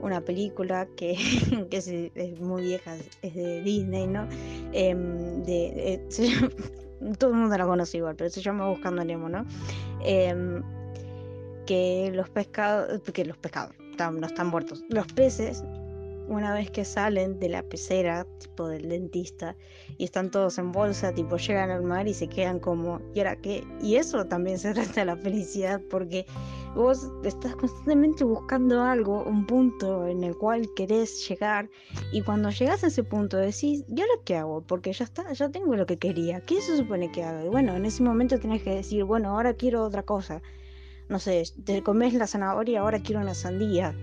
una 0.02 0.20
película 0.20 0.86
que, 0.96 1.12
es, 1.70 2.40
muy 2.40 2.62
vieja, 2.62 2.96
es 3.22 3.34
de 3.34 3.62
Disney, 3.62 4.06
¿no? 4.06 4.28
Em, 4.72 5.42
eh, 5.46 6.06
todo 7.18 7.30
el 7.30 7.36
mundo 7.36 7.56
la 7.56 7.66
conoce 7.66 7.98
igual, 7.98 8.14
pero 8.16 8.30
se 8.30 8.40
llama 8.40 8.68
Buscando 8.68 9.04
Nemo, 9.04 9.28
¿no? 9.28 9.44
Em, 10.00 10.62
que 11.66 12.10
los 12.14 12.28
pescados, 12.28 13.00
que 13.12 13.24
los 13.24 13.36
pescados 13.36 13.74
no 13.98 14.26
están 14.26 14.48
muertos, 14.48 14.82
los 14.88 15.06
peces 15.12 15.62
una 16.28 16.54
vez 16.54 16.70
que 16.70 16.84
salen 16.84 17.38
de 17.38 17.48
la 17.48 17.62
pecera, 17.62 18.26
tipo 18.38 18.68
del 18.68 18.88
dentista, 18.88 19.56
y 19.98 20.04
están 20.04 20.30
todos 20.30 20.58
en 20.58 20.72
bolsa, 20.72 21.12
tipo 21.12 21.36
llegan 21.36 21.70
al 21.70 21.82
mar 21.82 22.08
y 22.08 22.14
se 22.14 22.28
quedan 22.28 22.58
como, 22.58 23.00
¿y 23.14 23.20
ahora 23.20 23.36
qué? 23.36 23.64
Y 23.80 23.96
eso 23.96 24.26
también 24.26 24.58
se 24.58 24.72
trata 24.74 25.00
de 25.00 25.04
la 25.06 25.16
felicidad, 25.16 25.80
porque 25.90 26.26
vos 26.74 27.10
estás 27.24 27.54
constantemente 27.56 28.24
buscando 28.24 28.82
algo, 28.82 29.24
un 29.24 29.46
punto 29.46 30.06
en 30.06 30.24
el 30.24 30.36
cual 30.36 30.68
querés 30.74 31.28
llegar, 31.28 31.68
y 32.12 32.22
cuando 32.22 32.50
llegas 32.50 32.84
a 32.84 32.88
ese 32.88 33.04
punto 33.04 33.36
decís, 33.36 33.84
¿y 33.88 34.00
ahora 34.00 34.14
qué 34.24 34.36
hago? 34.36 34.62
Porque 34.62 34.92
ya 34.92 35.04
está, 35.04 35.32
ya 35.32 35.50
tengo 35.50 35.76
lo 35.76 35.86
que 35.86 35.98
quería, 35.98 36.40
¿qué 36.40 36.60
se 36.60 36.76
supone 36.76 37.10
que 37.10 37.24
haga? 37.24 37.44
Y 37.44 37.48
bueno, 37.48 37.76
en 37.76 37.84
ese 37.84 38.02
momento 38.02 38.38
tenés 38.38 38.62
que 38.62 38.74
decir, 38.74 39.04
bueno, 39.04 39.30
ahora 39.30 39.54
quiero 39.54 39.84
otra 39.84 40.02
cosa. 40.02 40.42
No 41.08 41.18
sé, 41.18 41.42
te 41.64 41.82
comes 41.82 42.14
la 42.14 42.26
zanahoria, 42.26 42.80
ahora 42.80 43.00
quiero 43.00 43.20
una 43.20 43.34
sandía 43.34 43.94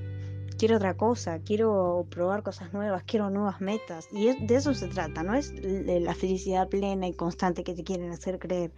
quiero 0.60 0.76
otra 0.76 0.98
cosa, 0.98 1.40
quiero 1.40 2.06
probar 2.10 2.44
cosas 2.44 2.74
nuevas, 2.74 3.04
quiero 3.04 3.30
nuevas 3.30 3.62
metas. 3.62 4.10
Y 4.12 4.36
de 4.46 4.56
eso 4.56 4.74
se 4.74 4.90
trata, 4.90 5.24
no 5.24 5.34
es 5.34 5.54
la 5.64 6.14
felicidad 6.14 6.68
plena 6.68 7.08
y 7.08 7.14
constante 7.14 7.64
que 7.64 7.74
te 7.74 7.84
quieren 7.86 8.12
hacer 8.12 8.38
creer, 8.40 8.72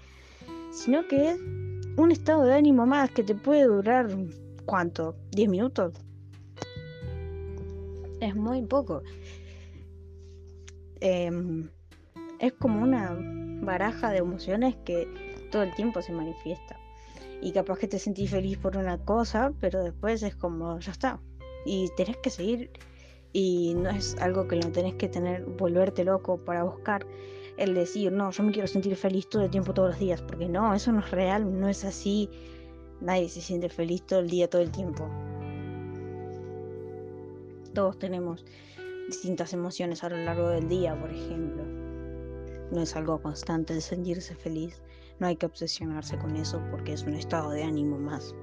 sino 0.72 1.08
que 1.08 1.32
es 1.32 1.40
un 1.98 2.12
estado 2.12 2.44
de 2.44 2.54
ánimo 2.54 2.86
más 2.86 3.10
que 3.10 3.24
te 3.24 3.34
puede 3.34 3.64
durar, 3.64 4.16
¿cuánto? 4.66 5.16
¿10 5.32 5.50
minutos? 5.50 5.96
Es 8.20 8.36
muy 8.36 8.62
poco. 8.62 9.02
Em, 11.00 11.68
es 12.38 12.54
como 12.54 12.84
una 12.84 13.18
baraja 13.64 14.12
de 14.12 14.20
emociones 14.20 14.76
que 14.86 15.08
todo 15.52 15.64
el 15.64 15.74
tiempo 15.74 16.04
se 16.04 16.14
manifiesta. 16.14 16.80
Y 17.42 17.54
capaz 17.54 17.80
que 17.80 17.88
te 17.88 17.98
sentís 17.98 18.30
feliz 18.30 18.60
por 18.60 18.78
una 18.78 19.00
cosa, 19.00 19.52
pero 19.60 19.84
después 19.84 20.22
es 20.22 20.36
como, 20.36 20.80
ya 20.80 20.92
está, 20.92 21.20
y 21.66 21.90
tenés 21.96 22.18
que 22.18 22.30
seguir 22.30 22.70
y 23.34 23.74
no 23.76 23.90
es 23.90 24.18
algo 24.18 24.48
que 24.48 24.58
lo 24.58 24.72
tenés 24.72 24.96
que 24.96 25.08
tener, 25.08 25.46
volverte 25.46 26.04
loco 26.04 26.38
para 26.38 26.64
buscar 26.64 27.06
el 27.58 27.74
decir, 27.74 28.12
no, 28.12 28.32
yo 28.32 28.44
me 28.44 28.52
quiero 28.52 28.68
sentir 28.68 28.96
feliz 28.96 29.30
todo 29.30 29.44
el 29.44 29.52
tiempo, 29.52 29.74
todos 29.74 29.92
los 29.92 30.00
días, 30.00 30.22
porque 30.22 30.48
no, 30.48 30.74
eso 30.74 30.92
no 30.92 31.00
es 31.00 31.12
real, 31.12 31.60
no 31.60 31.70
es 31.70 31.86
así, 31.86 32.30
nadie 33.00 33.30
se 33.30 33.42
siente 33.42 33.70
feliz 33.70 34.04
todo 34.06 34.20
el 34.20 34.30
día, 34.30 34.50
todo 34.50 34.62
el 34.62 34.72
tiempo. 34.72 35.08
Todos 37.74 37.98
tenemos 38.00 38.46
distintas 39.08 39.54
emociones 39.54 40.04
a 40.04 40.10
lo 40.10 40.18
largo 40.18 40.50
del 40.50 40.68
día, 40.68 41.00
por 41.00 41.10
ejemplo. 41.10 41.64
No 42.72 42.82
es 42.82 42.96
algo 42.96 43.22
constante 43.22 43.74
de 43.74 43.82
sentirse 43.82 44.36
feliz, 44.36 44.82
no 45.20 45.28
hay 45.28 45.36
que 45.36 45.46
obsesionarse 45.46 46.18
con 46.18 46.36
eso 46.36 46.62
porque 46.72 46.94
es 46.94 47.04
un 47.04 47.14
estado 47.14 47.52
de 47.52 47.64
ánimo 47.64 47.98
más. 47.98 48.34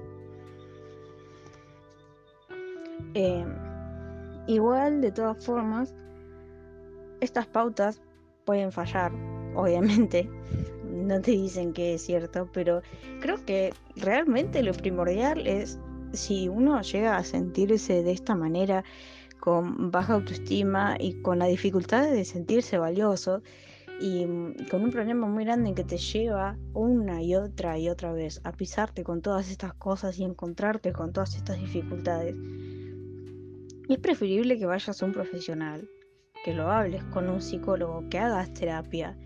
Eh, 3.13 3.45
igual, 4.47 5.01
de 5.01 5.11
todas 5.11 5.43
formas, 5.43 5.93
estas 7.21 7.47
pautas 7.47 8.01
pueden 8.45 8.71
fallar, 8.71 9.11
obviamente. 9.55 10.29
No 10.89 11.21
te 11.21 11.31
dicen 11.31 11.71
que 11.71 11.93
es 11.93 12.01
cierto, 12.01 12.49
pero 12.51 12.81
creo 13.21 13.43
que 13.45 13.73
realmente 13.95 14.63
lo 14.63 14.73
primordial 14.73 15.45
es 15.47 15.79
si 16.13 16.49
uno 16.49 16.81
llega 16.81 17.15
a 17.15 17.23
sentirse 17.23 18.03
de 18.03 18.11
esta 18.11 18.35
manera, 18.35 18.83
con 19.39 19.91
baja 19.91 20.15
autoestima 20.15 20.97
y 20.99 21.21
con 21.21 21.39
la 21.39 21.45
dificultad 21.45 22.09
de 22.09 22.25
sentirse 22.25 22.77
valioso 22.77 23.41
y 24.01 24.25
con 24.69 24.83
un 24.83 24.91
problema 24.91 25.27
muy 25.27 25.43
grande 25.43 25.73
que 25.73 25.83
te 25.83 25.97
lleva 25.97 26.57
una 26.73 27.21
y 27.21 27.35
otra 27.35 27.77
y 27.77 27.89
otra 27.89 28.13
vez 28.13 28.39
a 28.43 28.51
pisarte 28.53 29.03
con 29.03 29.21
todas 29.21 29.49
estas 29.49 29.73
cosas 29.73 30.17
y 30.19 30.23
encontrarte 30.23 30.93
con 30.93 31.11
todas 31.11 31.35
estas 31.35 31.59
dificultades 31.59 32.35
es 33.93 33.99
preferible 33.99 34.57
que 34.57 34.65
vayas 34.65 35.01
a 35.01 35.05
un 35.05 35.11
profesional, 35.11 35.89
que 36.43 36.53
lo 36.53 36.69
hables 36.71 37.03
con 37.05 37.29
un 37.29 37.41
psicólogo, 37.41 38.07
que 38.09 38.19
hagas 38.19 38.53
terapia 38.53 39.17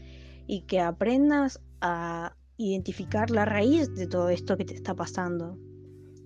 y 0.47 0.61
que 0.61 0.79
aprendas 0.79 1.61
a 1.81 2.35
identificar 2.57 3.29
la 3.29 3.45
raíz 3.45 3.93
de 3.95 4.07
todo 4.07 4.29
esto 4.29 4.57
que 4.57 4.65
te 4.65 4.73
está 4.73 4.93
pasando 4.95 5.57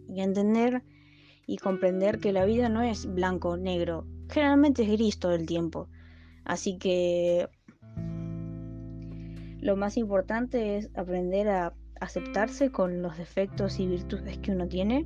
y 0.07 0.21
entender 0.21 0.83
y 1.45 1.57
comprender 1.57 2.19
que 2.19 2.33
la 2.33 2.45
vida 2.45 2.69
no 2.69 2.81
es 2.81 3.05
blanco 3.05 3.49
o 3.49 3.57
negro, 3.57 4.05
generalmente 4.29 4.83
es 4.83 4.91
gris 4.91 5.17
todo 5.17 5.33
el 5.33 5.45
tiempo. 5.45 5.87
Así 6.43 6.77
que 6.77 7.49
lo 9.61 9.75
más 9.75 9.97
importante 9.97 10.77
es 10.77 10.89
aprender 10.95 11.49
a 11.49 11.73
aceptarse 11.99 12.71
con 12.71 13.01
los 13.01 13.17
defectos 13.17 13.79
y 13.79 13.87
virtudes 13.87 14.37
que 14.37 14.51
uno 14.51 14.67
tiene 14.67 15.05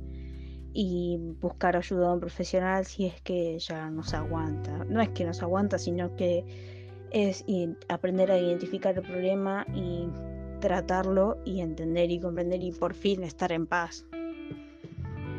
y 0.74 1.18
buscar 1.40 1.76
ayuda 1.76 2.08
a 2.08 2.12
un 2.14 2.20
profesional 2.20 2.84
si 2.86 3.06
es 3.06 3.20
que 3.20 3.58
ya 3.58 3.90
no 3.90 4.02
se 4.02 4.16
aguanta. 4.16 4.84
No 4.88 5.00
es 5.00 5.10
que 5.10 5.24
no 5.24 5.34
se 5.34 5.44
aguanta, 5.44 5.78
sino 5.78 6.16
que 6.16 6.44
es 7.10 7.44
aprender 7.88 8.30
a 8.30 8.38
identificar 8.38 8.96
el 8.96 9.02
problema 9.02 9.66
y 9.74 10.08
tratarlo 10.60 11.38
y 11.44 11.60
entender 11.60 12.10
y 12.10 12.20
comprender 12.20 12.62
y 12.62 12.72
por 12.72 12.94
fin 12.94 13.22
estar 13.22 13.52
en 13.52 13.66
paz. 13.66 14.06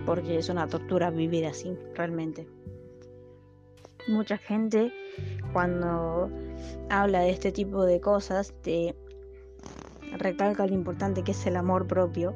Porque 0.05 0.37
es 0.37 0.49
una 0.49 0.67
tortura 0.67 1.09
vivir 1.09 1.45
así, 1.45 1.75
realmente. 1.95 2.47
Mucha 4.07 4.37
gente 4.37 4.91
cuando 5.53 6.29
habla 6.89 7.21
de 7.21 7.29
este 7.31 7.51
tipo 7.51 7.85
de 7.85 8.01
cosas 8.01 8.53
te 8.61 8.95
recalca 10.17 10.67
lo 10.67 10.73
importante 10.73 11.23
que 11.23 11.31
es 11.31 11.45
el 11.47 11.55
amor 11.55 11.87
propio 11.87 12.35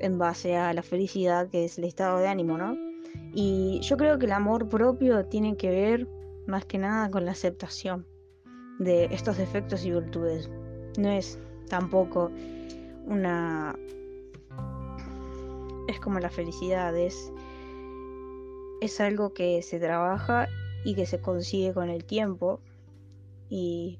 en 0.00 0.18
base 0.18 0.56
a 0.56 0.72
la 0.72 0.82
felicidad 0.82 1.48
que 1.48 1.64
es 1.64 1.78
el 1.78 1.84
estado 1.84 2.18
de 2.18 2.28
ánimo, 2.28 2.58
¿no? 2.58 2.76
Y 3.32 3.80
yo 3.80 3.96
creo 3.96 4.18
que 4.18 4.26
el 4.26 4.32
amor 4.32 4.68
propio 4.68 5.24
tiene 5.26 5.56
que 5.56 5.70
ver 5.70 6.08
más 6.46 6.64
que 6.64 6.78
nada 6.78 7.10
con 7.10 7.24
la 7.24 7.32
aceptación 7.32 8.06
de 8.78 9.06
estos 9.06 9.38
defectos 9.38 9.84
y 9.84 9.90
virtudes. 9.90 10.50
No 10.98 11.10
es 11.10 11.38
tampoco 11.68 12.30
una... 13.06 13.76
Es 15.88 16.00
como 16.00 16.18
la 16.18 16.30
felicidad, 16.30 16.96
es, 16.96 17.32
es 18.80 19.00
algo 19.00 19.34
que 19.34 19.62
se 19.62 19.78
trabaja 19.78 20.48
y 20.84 20.94
que 20.94 21.06
se 21.06 21.20
consigue 21.20 21.74
con 21.74 21.90
el 21.90 22.04
tiempo. 22.04 22.60
Y 23.50 23.98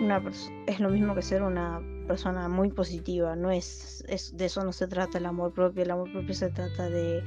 una 0.00 0.22
es 0.66 0.80
lo 0.80 0.90
mismo 0.90 1.14
que 1.14 1.22
ser 1.22 1.42
una 1.42 1.80
persona 2.08 2.48
muy 2.48 2.70
positiva, 2.70 3.36
no 3.36 3.52
es, 3.52 4.02
de 4.32 4.46
eso 4.46 4.64
no 4.64 4.72
se 4.72 4.88
trata 4.88 5.18
el 5.18 5.26
amor 5.26 5.52
propio, 5.52 5.84
el 5.84 5.90
amor 5.92 6.10
propio 6.10 6.34
se 6.34 6.48
trata 6.48 6.88
de 6.88 7.22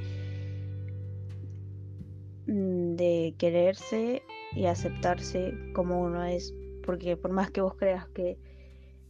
mm, 2.48 2.96
de 2.96 3.34
quererse 3.38 4.22
y 4.54 4.66
aceptarse 4.66 5.54
como 5.74 6.02
uno 6.02 6.24
es, 6.24 6.52
porque 6.84 7.16
por 7.16 7.30
más 7.30 7.50
que 7.50 7.62
vos 7.62 7.74
creas 7.76 8.06
que 8.08 8.36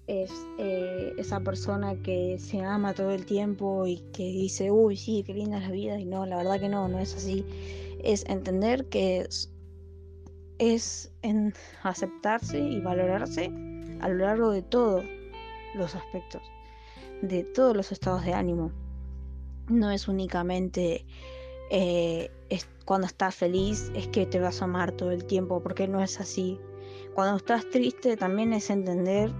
es 0.06 0.30
eh, 0.58 1.14
esa 1.16 1.40
persona 1.40 1.96
que 2.02 2.36
se 2.38 2.60
ama 2.60 2.92
todo 2.92 3.10
el 3.10 3.24
tiempo 3.24 3.86
y 3.86 3.98
que 4.12 4.24
dice, 4.24 4.70
uy, 4.70 4.96
sí, 4.96 5.24
qué 5.26 5.32
linda 5.32 5.58
es 5.58 5.64
la 5.64 5.70
vida, 5.70 5.98
y 5.98 6.04
no, 6.04 6.26
la 6.26 6.36
verdad 6.36 6.60
que 6.60 6.68
no, 6.68 6.86
no 6.86 6.98
es 6.98 7.14
así, 7.14 7.46
es 8.04 8.24
entender 8.28 8.86
que 8.86 9.26
es, 10.58 11.12
aceptarse 11.82 12.60
y 12.60 12.80
valorarse 12.80 13.50
a 14.00 14.08
lo 14.08 14.26
largo 14.26 14.50
de 14.50 14.62
todo 14.62 15.02
los 15.74 15.94
aspectos, 15.94 16.42
de 17.22 17.44
todos 17.44 17.76
los 17.76 17.92
estados 17.92 18.24
de 18.24 18.34
ánimo. 18.34 18.72
No 19.68 19.90
es 19.90 20.08
únicamente 20.08 21.04
eh, 21.70 22.30
cuando 22.84 23.06
estás 23.06 23.34
feliz 23.34 23.90
es 23.94 24.08
que 24.08 24.26
te 24.26 24.40
vas 24.40 24.60
a 24.60 24.64
amar 24.64 24.92
todo 24.92 25.10
el 25.12 25.24
tiempo, 25.24 25.62
porque 25.62 25.88
no 25.88 26.02
es 26.02 26.20
así. 26.20 26.58
Cuando 27.14 27.36
estás 27.36 27.68
triste 27.70 28.16
también 28.16 28.52
es 28.52 28.70
entender, 28.70 29.30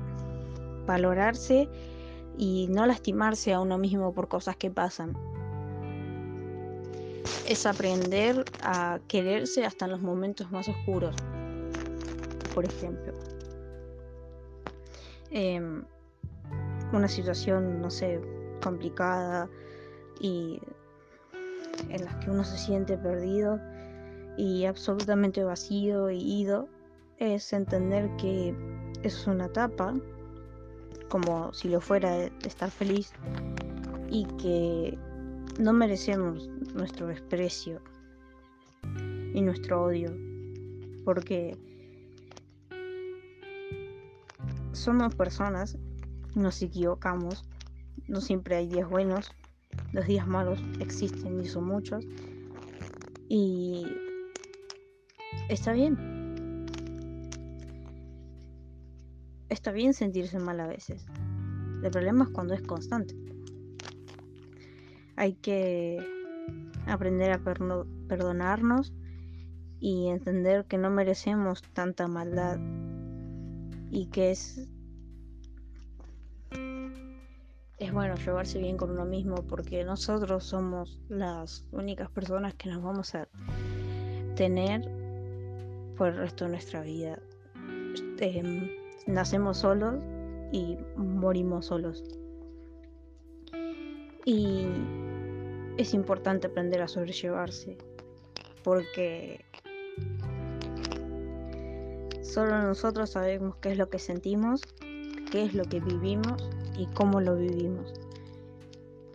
valorarse 0.86 1.68
y 2.38 2.68
no 2.70 2.86
lastimarse 2.86 3.52
a 3.52 3.60
uno 3.60 3.78
mismo 3.78 4.12
por 4.14 4.28
cosas 4.28 4.56
que 4.56 4.70
pasan. 4.70 5.16
Es 7.46 7.66
aprender 7.66 8.44
a 8.62 9.00
quererse 9.08 9.64
hasta 9.64 9.86
en 9.86 9.90
los 9.92 10.00
momentos 10.00 10.50
más 10.50 10.68
oscuros, 10.68 11.14
por 12.54 12.64
ejemplo. 12.64 13.12
Em, 15.30 15.84
una 16.92 17.08
situación, 17.08 17.80
no 17.80 17.90
sé, 17.90 18.20
complicada 18.62 19.48
y 20.20 20.60
en 21.88 22.04
las 22.04 22.14
que 22.16 22.30
uno 22.30 22.44
se 22.44 22.58
siente 22.58 22.96
perdido 22.96 23.58
y 24.36 24.64
absolutamente 24.64 25.44
vacío 25.44 26.10
y 26.10 26.18
ido, 26.18 26.68
es 27.18 27.52
entender 27.52 28.08
que 28.16 28.54
es 29.02 29.26
una 29.26 29.46
etapa, 29.46 29.94
como 31.08 31.52
si 31.52 31.68
lo 31.68 31.80
fuera 31.80 32.24
estar 32.46 32.70
feliz, 32.70 33.12
y 34.08 34.24
que 34.40 34.98
no 35.58 35.72
merecemos 35.72 36.48
nuestro 36.74 37.06
desprecio 37.06 37.80
y 39.34 39.40
nuestro 39.40 39.84
odio, 39.84 40.10
porque 41.04 41.56
somos 44.72 45.14
personas 45.14 45.76
nos 46.34 46.62
equivocamos, 46.62 47.44
no 48.08 48.20
siempre 48.20 48.56
hay 48.56 48.68
días 48.68 48.88
buenos, 48.88 49.32
los 49.92 50.06
días 50.06 50.26
malos 50.26 50.60
existen 50.80 51.40
y 51.40 51.46
son 51.46 51.64
muchos. 51.64 52.04
Y 53.28 53.86
está 55.48 55.72
bien. 55.72 56.66
Está 59.48 59.72
bien 59.72 59.94
sentirse 59.94 60.38
mal 60.38 60.60
a 60.60 60.66
veces. 60.66 61.06
El 61.82 61.90
problema 61.90 62.24
es 62.24 62.30
cuando 62.30 62.54
es 62.54 62.62
constante. 62.62 63.14
Hay 65.16 65.34
que 65.34 65.98
aprender 66.86 67.32
a 67.32 67.42
perdonarnos 68.08 68.92
y 69.78 70.08
entender 70.08 70.64
que 70.66 70.78
no 70.78 70.90
merecemos 70.90 71.62
tanta 71.72 72.06
maldad 72.08 72.58
y 73.90 74.06
que 74.06 74.30
es 74.30 74.68
es 77.82 77.92
bueno 77.92 78.14
llevarse 78.14 78.60
bien 78.60 78.76
con 78.76 78.92
uno 78.92 79.04
mismo 79.04 79.34
porque 79.48 79.82
nosotros 79.82 80.44
somos 80.44 81.00
las 81.08 81.66
únicas 81.72 82.08
personas 82.10 82.54
que 82.54 82.68
nos 82.68 82.80
vamos 82.80 83.12
a 83.16 83.26
tener 84.36 84.88
por 85.96 86.08
el 86.08 86.16
resto 86.18 86.44
de 86.44 86.50
nuestra 86.52 86.82
vida. 86.82 87.18
Em, 88.20 88.70
nacemos 89.08 89.58
solos 89.58 89.96
y 90.52 90.78
morimos 90.96 91.66
solos. 91.66 92.04
Y 94.24 94.64
es 95.76 95.92
importante 95.92 96.46
aprender 96.46 96.82
a 96.82 96.88
sobrellevarse 96.88 97.78
porque 98.62 99.44
solo 102.22 102.62
nosotros 102.62 103.10
sabemos 103.10 103.56
qué 103.56 103.72
es 103.72 103.78
lo 103.78 103.90
que 103.90 103.98
sentimos, 103.98 104.62
qué 105.32 105.46
es 105.46 105.54
lo 105.54 105.64
que 105.64 105.80
vivimos 105.80 106.48
y 106.76 106.86
cómo 106.86 107.20
lo 107.20 107.36
vivimos. 107.36 107.92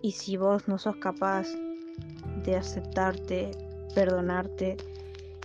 Y 0.01 0.11
si 0.11 0.37
vos 0.37 0.67
no 0.67 0.77
sos 0.77 0.97
capaz 0.97 1.47
de 2.43 2.55
aceptarte, 2.55 3.51
perdonarte 3.95 4.77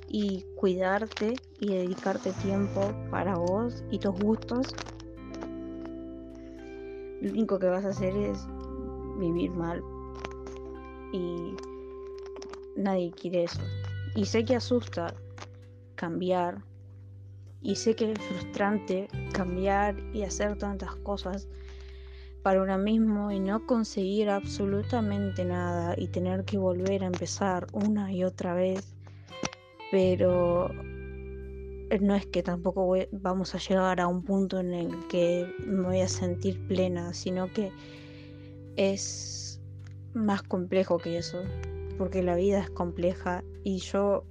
y 0.09 0.45
cuidarte 0.57 1.35
y 1.59 1.75
dedicarte 1.75 2.33
tiempo 2.33 2.93
para 3.11 3.37
vos 3.37 3.83
y 3.91 3.99
tus 3.99 4.19
gustos, 4.19 4.75
lo 7.21 7.31
único 7.31 7.59
que 7.59 7.69
vas 7.69 7.85
a 7.85 7.91
hacer 7.91 8.17
es 8.17 8.47
vivir 9.19 9.51
mal. 9.53 9.83
Y 11.13 11.55
nadie 12.77 13.13
quiere 13.13 13.45
eso. 13.45 13.63
Y 14.17 14.27
sé 14.27 14.45
que 14.45 14.57
asusta 14.57 15.15
cambiar. 15.95 16.63
Y 17.61 17.77
sé 17.77 17.95
que 17.95 18.13
es 18.13 18.19
frustrante 18.19 19.09
cambiar 19.33 19.97
y 20.13 20.25
hacer 20.25 20.59
tantas 20.59 20.97
cosas 20.97 21.49
para 22.43 22.63
uno 22.63 22.77
mismo 22.79 23.31
y 23.31 23.39
no 23.39 23.67
conseguir 23.67 24.31
absolutamente 24.31 25.45
nada 25.45 25.95
y 25.97 26.09
tener 26.09 26.45
que 26.45 26.59
volver 26.59 27.05
a 27.05 27.07
empezar 27.07 27.67
una 27.73 28.13
y 28.13 28.25
otra 28.25 28.55
vez. 28.55 28.95
Pero 29.91 30.71
no 32.01 32.15
es 32.15 32.27
que 32.27 32.43
tampoco 32.43 32.95
vamos 33.13 33.55
a 33.55 33.59
llegar 33.59 34.01
a 34.01 34.07
un 34.07 34.23
punto 34.23 34.59
en 34.59 34.73
el 34.73 35.07
que 35.09 35.47
me 35.67 35.83
voy 35.83 36.01
a 36.01 36.09
sentir 36.09 36.67
plena, 36.67 37.13
sino 37.13 37.53
que 37.53 37.71
es 38.77 39.61
más 40.15 40.43
complejo 40.43 40.99
que 40.99 41.19
eso, 41.19 41.43
porque 41.99 42.23
la 42.23 42.35
vida 42.35 42.61
es 42.61 42.71
compleja 42.71 43.45
y 43.65 43.79
yo 43.79 44.25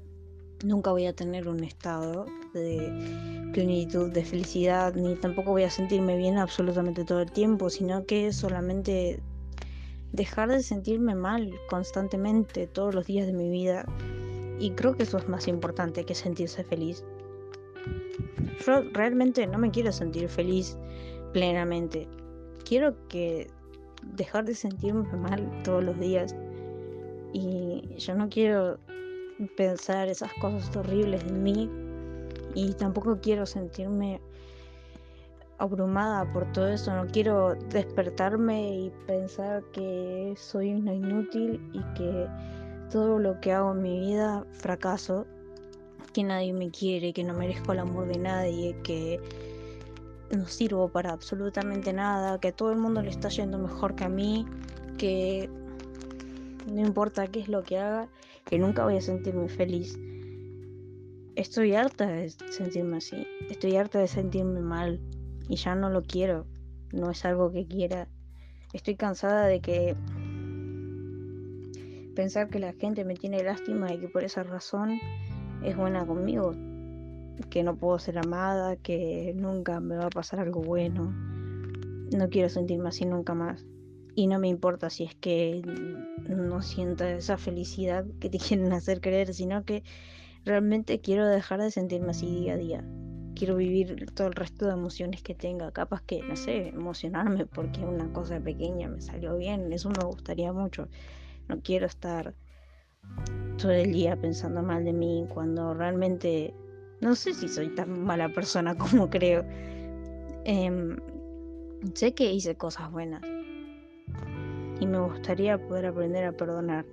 nunca 0.65 0.91
voy 0.91 1.05
a 1.05 1.13
tener 1.13 1.47
un 1.47 1.63
estado 1.63 2.25
de 2.53 3.51
plenitud, 3.53 4.11
de 4.11 4.23
felicidad, 4.23 4.93
ni 4.95 5.15
tampoco 5.15 5.51
voy 5.51 5.63
a 5.63 5.69
sentirme 5.69 6.17
bien 6.17 6.37
absolutamente 6.37 7.03
todo 7.05 7.21
el 7.21 7.31
tiempo, 7.31 7.69
sino 7.69 8.05
que 8.05 8.31
solamente 8.33 9.21
dejar 10.11 10.49
de 10.49 10.61
sentirme 10.61 11.15
mal 11.15 11.53
constantemente 11.69 12.67
todos 12.67 12.93
los 12.93 13.05
días 13.07 13.27
de 13.27 13.33
mi 13.33 13.49
vida 13.49 13.85
Y 14.59 14.71
creo 14.71 14.95
que 14.95 15.03
eso 15.03 15.17
es 15.17 15.27
más 15.27 15.47
importante 15.47 16.05
que 16.05 16.13
sentirse 16.13 16.63
feliz. 16.63 17.03
Yo 18.65 18.83
realmente 18.93 19.47
no 19.47 19.57
me 19.57 19.71
quiero 19.71 19.91
sentir 19.91 20.29
feliz 20.29 20.77
plenamente. 21.33 22.07
Quiero 22.63 22.95
que 23.07 23.47
dejar 24.03 24.45
de 24.45 24.53
sentirme 24.53 25.11
mal 25.17 25.63
todos 25.63 25.83
los 25.83 25.99
días. 25.99 26.35
Y 27.33 27.95
yo 27.97 28.13
no 28.13 28.29
quiero 28.29 28.77
pensar 29.57 30.07
esas 30.09 30.31
cosas 30.33 30.75
horribles 30.75 31.25
de 31.25 31.33
mí. 31.33 31.69
Y 32.55 32.73
tampoco 32.73 33.19
quiero 33.21 33.45
sentirme 33.45 34.21
abrumada 35.57 36.31
por 36.33 36.51
todo 36.51 36.69
eso. 36.69 36.93
No 36.93 37.07
quiero 37.07 37.55
despertarme 37.55 38.77
y 38.77 38.89
pensar 39.05 39.63
que 39.71 40.33
soy 40.35 40.73
una 40.73 40.93
inútil 40.93 41.61
y 41.73 41.81
que 41.93 42.27
todo 42.89 43.19
lo 43.19 43.39
que 43.39 43.53
hago 43.53 43.71
en 43.71 43.81
mi 43.81 43.99
vida 43.99 44.45
fracaso. 44.51 45.25
Que 46.13 46.23
nadie 46.23 46.51
me 46.51 46.71
quiere, 46.71 47.13
que 47.13 47.23
no 47.23 47.33
merezco 47.33 47.71
el 47.71 47.79
amor 47.79 48.07
de 48.07 48.19
nadie, 48.19 48.75
que 48.83 49.19
no 50.35 50.45
sirvo 50.45 50.89
para 50.89 51.11
absolutamente 51.11 51.93
nada, 51.93 52.39
que 52.39 52.49
a 52.49 52.51
todo 52.51 52.71
el 52.71 52.77
mundo 52.77 53.01
le 53.01 53.09
está 53.09 53.29
yendo 53.29 53.57
mejor 53.57 53.95
que 53.95 54.03
a 54.03 54.09
mí, 54.09 54.45
que 54.97 55.49
no 56.67 56.81
importa 56.81 57.27
qué 57.27 57.41
es 57.41 57.47
lo 57.47 57.63
que 57.63 57.77
haga, 57.77 58.09
que 58.45 58.59
nunca 58.59 58.83
voy 58.83 58.97
a 58.97 59.01
sentirme 59.01 59.47
feliz. 59.47 59.97
Estoy 61.35 61.75
harta 61.75 62.07
de 62.07 62.29
sentirme 62.29 62.97
así, 62.97 63.25
estoy 63.49 63.77
harta 63.77 63.99
de 63.99 64.07
sentirme 64.07 64.59
mal 64.61 64.99
y 65.47 65.55
ya 65.55 65.75
no 65.75 65.89
lo 65.89 66.03
quiero, 66.03 66.45
no 66.91 67.09
es 67.09 67.23
algo 67.25 67.51
que 67.51 67.65
quiera. 67.65 68.07
Estoy 68.73 68.95
cansada 68.95 69.47
de 69.47 69.61
que 69.61 69.95
pensar 72.15 72.49
que 72.49 72.59
la 72.59 72.73
gente 72.73 73.05
me 73.05 73.15
tiene 73.15 73.43
lástima 73.43 73.93
y 73.93 73.99
que 73.99 74.09
por 74.09 74.23
esa 74.23 74.43
razón 74.43 74.99
es 75.63 75.75
buena 75.77 76.05
conmigo 76.05 76.53
que 77.49 77.63
no 77.63 77.75
puedo 77.75 77.97
ser 77.99 78.17
amada, 78.17 78.75
que 78.75 79.33
nunca 79.35 79.79
me 79.79 79.95
va 79.95 80.05
a 80.05 80.09
pasar 80.09 80.39
algo 80.39 80.61
bueno. 80.61 81.13
No 82.15 82.29
quiero 82.29 82.49
sentirme 82.49 82.89
así 82.89 83.05
nunca 83.05 83.33
más. 83.33 83.65
Y 84.15 84.27
no 84.27 84.39
me 84.39 84.49
importa 84.49 84.89
si 84.89 85.05
es 85.05 85.15
que 85.15 85.61
no 86.27 86.61
sienta 86.61 87.11
esa 87.11 87.37
felicidad 87.37 88.05
que 88.19 88.29
te 88.29 88.37
quieren 88.39 88.71
hacer 88.73 89.01
creer, 89.01 89.33
sino 89.33 89.63
que 89.63 89.83
realmente 90.45 91.01
quiero 91.01 91.27
dejar 91.27 91.61
de 91.61 91.71
sentirme 91.71 92.11
así 92.11 92.27
día 92.27 92.53
a 92.53 92.57
día. 92.57 92.83
Quiero 93.35 93.55
vivir 93.55 94.11
todo 94.13 94.27
el 94.27 94.33
resto 94.33 94.65
de 94.65 94.73
emociones 94.73 95.23
que 95.23 95.33
tenga. 95.33 95.71
Capaz 95.71 96.01
que, 96.03 96.21
no 96.21 96.35
sé, 96.35 96.69
emocionarme 96.69 97.45
porque 97.45 97.81
una 97.81 98.11
cosa 98.13 98.39
pequeña 98.39 98.87
me 98.87 99.01
salió 99.01 99.37
bien. 99.37 99.71
Eso 99.71 99.89
me 99.89 100.03
gustaría 100.05 100.51
mucho. 100.53 100.87
No 101.47 101.61
quiero 101.61 101.85
estar 101.85 102.35
todo 103.57 103.71
el 103.71 103.93
día 103.93 104.15
pensando 104.15 104.61
mal 104.61 104.83
de 104.83 104.93
mí 104.93 105.25
cuando 105.33 105.73
realmente 105.73 106.53
no 107.01 107.15
sé 107.15 107.33
si 107.33 107.47
soy 107.47 107.69
tan 107.69 108.03
mala 108.03 108.29
persona 108.29 108.75
como 108.77 109.09
creo. 109.09 109.43
Em, 110.45 110.97
sé 111.93 112.13
que 112.13 112.31
hice 112.31 112.55
cosas 112.55 112.91
buenas. 112.91 113.23
Y 114.79 114.87
me 114.87 114.99
gustaría 114.99 115.57
poder 115.67 115.87
aprender 115.87 116.25
a 116.25 116.31
perdonar 116.31 116.85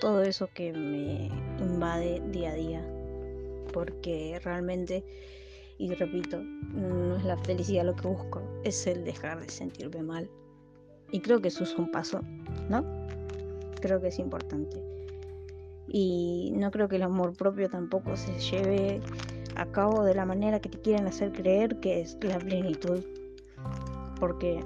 todo 0.00 0.22
eso 0.22 0.48
que 0.52 0.72
me 0.72 1.28
invade 1.60 2.22
día 2.30 2.50
a 2.50 2.54
día. 2.54 2.84
Porque 3.72 4.40
realmente, 4.42 5.04
y 5.78 5.94
repito, 5.94 6.42
no 6.42 7.16
es 7.16 7.24
la 7.24 7.36
felicidad 7.36 7.84
lo 7.84 7.94
que 7.94 8.08
busco, 8.08 8.42
es 8.64 8.86
el 8.86 9.04
dejar 9.04 9.40
de 9.40 9.48
sentirme 9.48 10.02
mal. 10.02 10.28
Y 11.12 11.20
creo 11.20 11.40
que 11.40 11.48
eso 11.48 11.64
es 11.64 11.74
un 11.76 11.90
paso, 11.90 12.20
¿no? 12.68 12.84
Creo 13.80 14.00
que 14.00 14.08
es 14.08 14.18
importante 14.18 14.82
y 15.92 16.52
no 16.54 16.70
creo 16.70 16.88
que 16.88 16.96
el 16.96 17.02
amor 17.02 17.36
propio 17.36 17.68
tampoco 17.68 18.16
se 18.16 18.32
lleve 18.38 19.00
a 19.56 19.66
cabo 19.66 20.04
de 20.04 20.14
la 20.14 20.24
manera 20.24 20.60
que 20.60 20.68
te 20.68 20.80
quieren 20.80 21.06
hacer 21.06 21.32
creer 21.32 21.80
que 21.80 22.00
es 22.00 22.16
la 22.22 22.38
plenitud 22.38 23.00
porque 24.20 24.62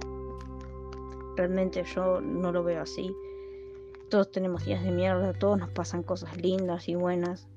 realmente 1.36 1.82
yo 1.94 2.20
no 2.20 2.52
lo 2.52 2.62
veo 2.62 2.82
así 2.82 3.14
todos 4.10 4.30
tenemos 4.30 4.64
días 4.64 4.82
de 4.84 4.90
mierda 4.90 5.32
todos 5.32 5.58
nos 5.58 5.70
pasan 5.70 6.02
cosas 6.02 6.36
lindas 6.36 6.88
y 6.88 6.94
buenas 6.94 7.48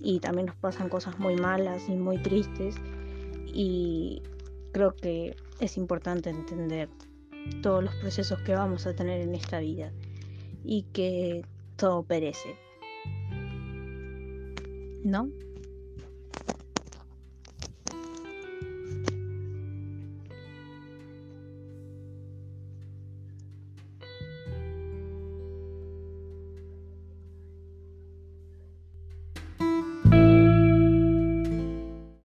y 0.00 0.20
también 0.20 0.46
nos 0.46 0.56
pasan 0.56 0.88
cosas 0.88 1.18
muy 1.18 1.36
malas 1.36 1.88
y 1.88 1.92
muy 1.92 2.18
tristes 2.18 2.76
y 3.46 4.22
creo 4.72 4.94
que 4.94 5.36
es 5.60 5.76
importante 5.76 6.30
entender 6.30 6.88
todos 7.62 7.84
los 7.84 7.94
procesos 7.96 8.40
que 8.42 8.54
vamos 8.54 8.86
a 8.86 8.94
tener 8.94 9.20
en 9.20 9.34
esta 9.34 9.60
vida 9.60 9.92
y 10.64 10.82
que 10.92 11.44
todo 11.76 12.02
perece 12.02 12.56
¿no? 15.04 15.28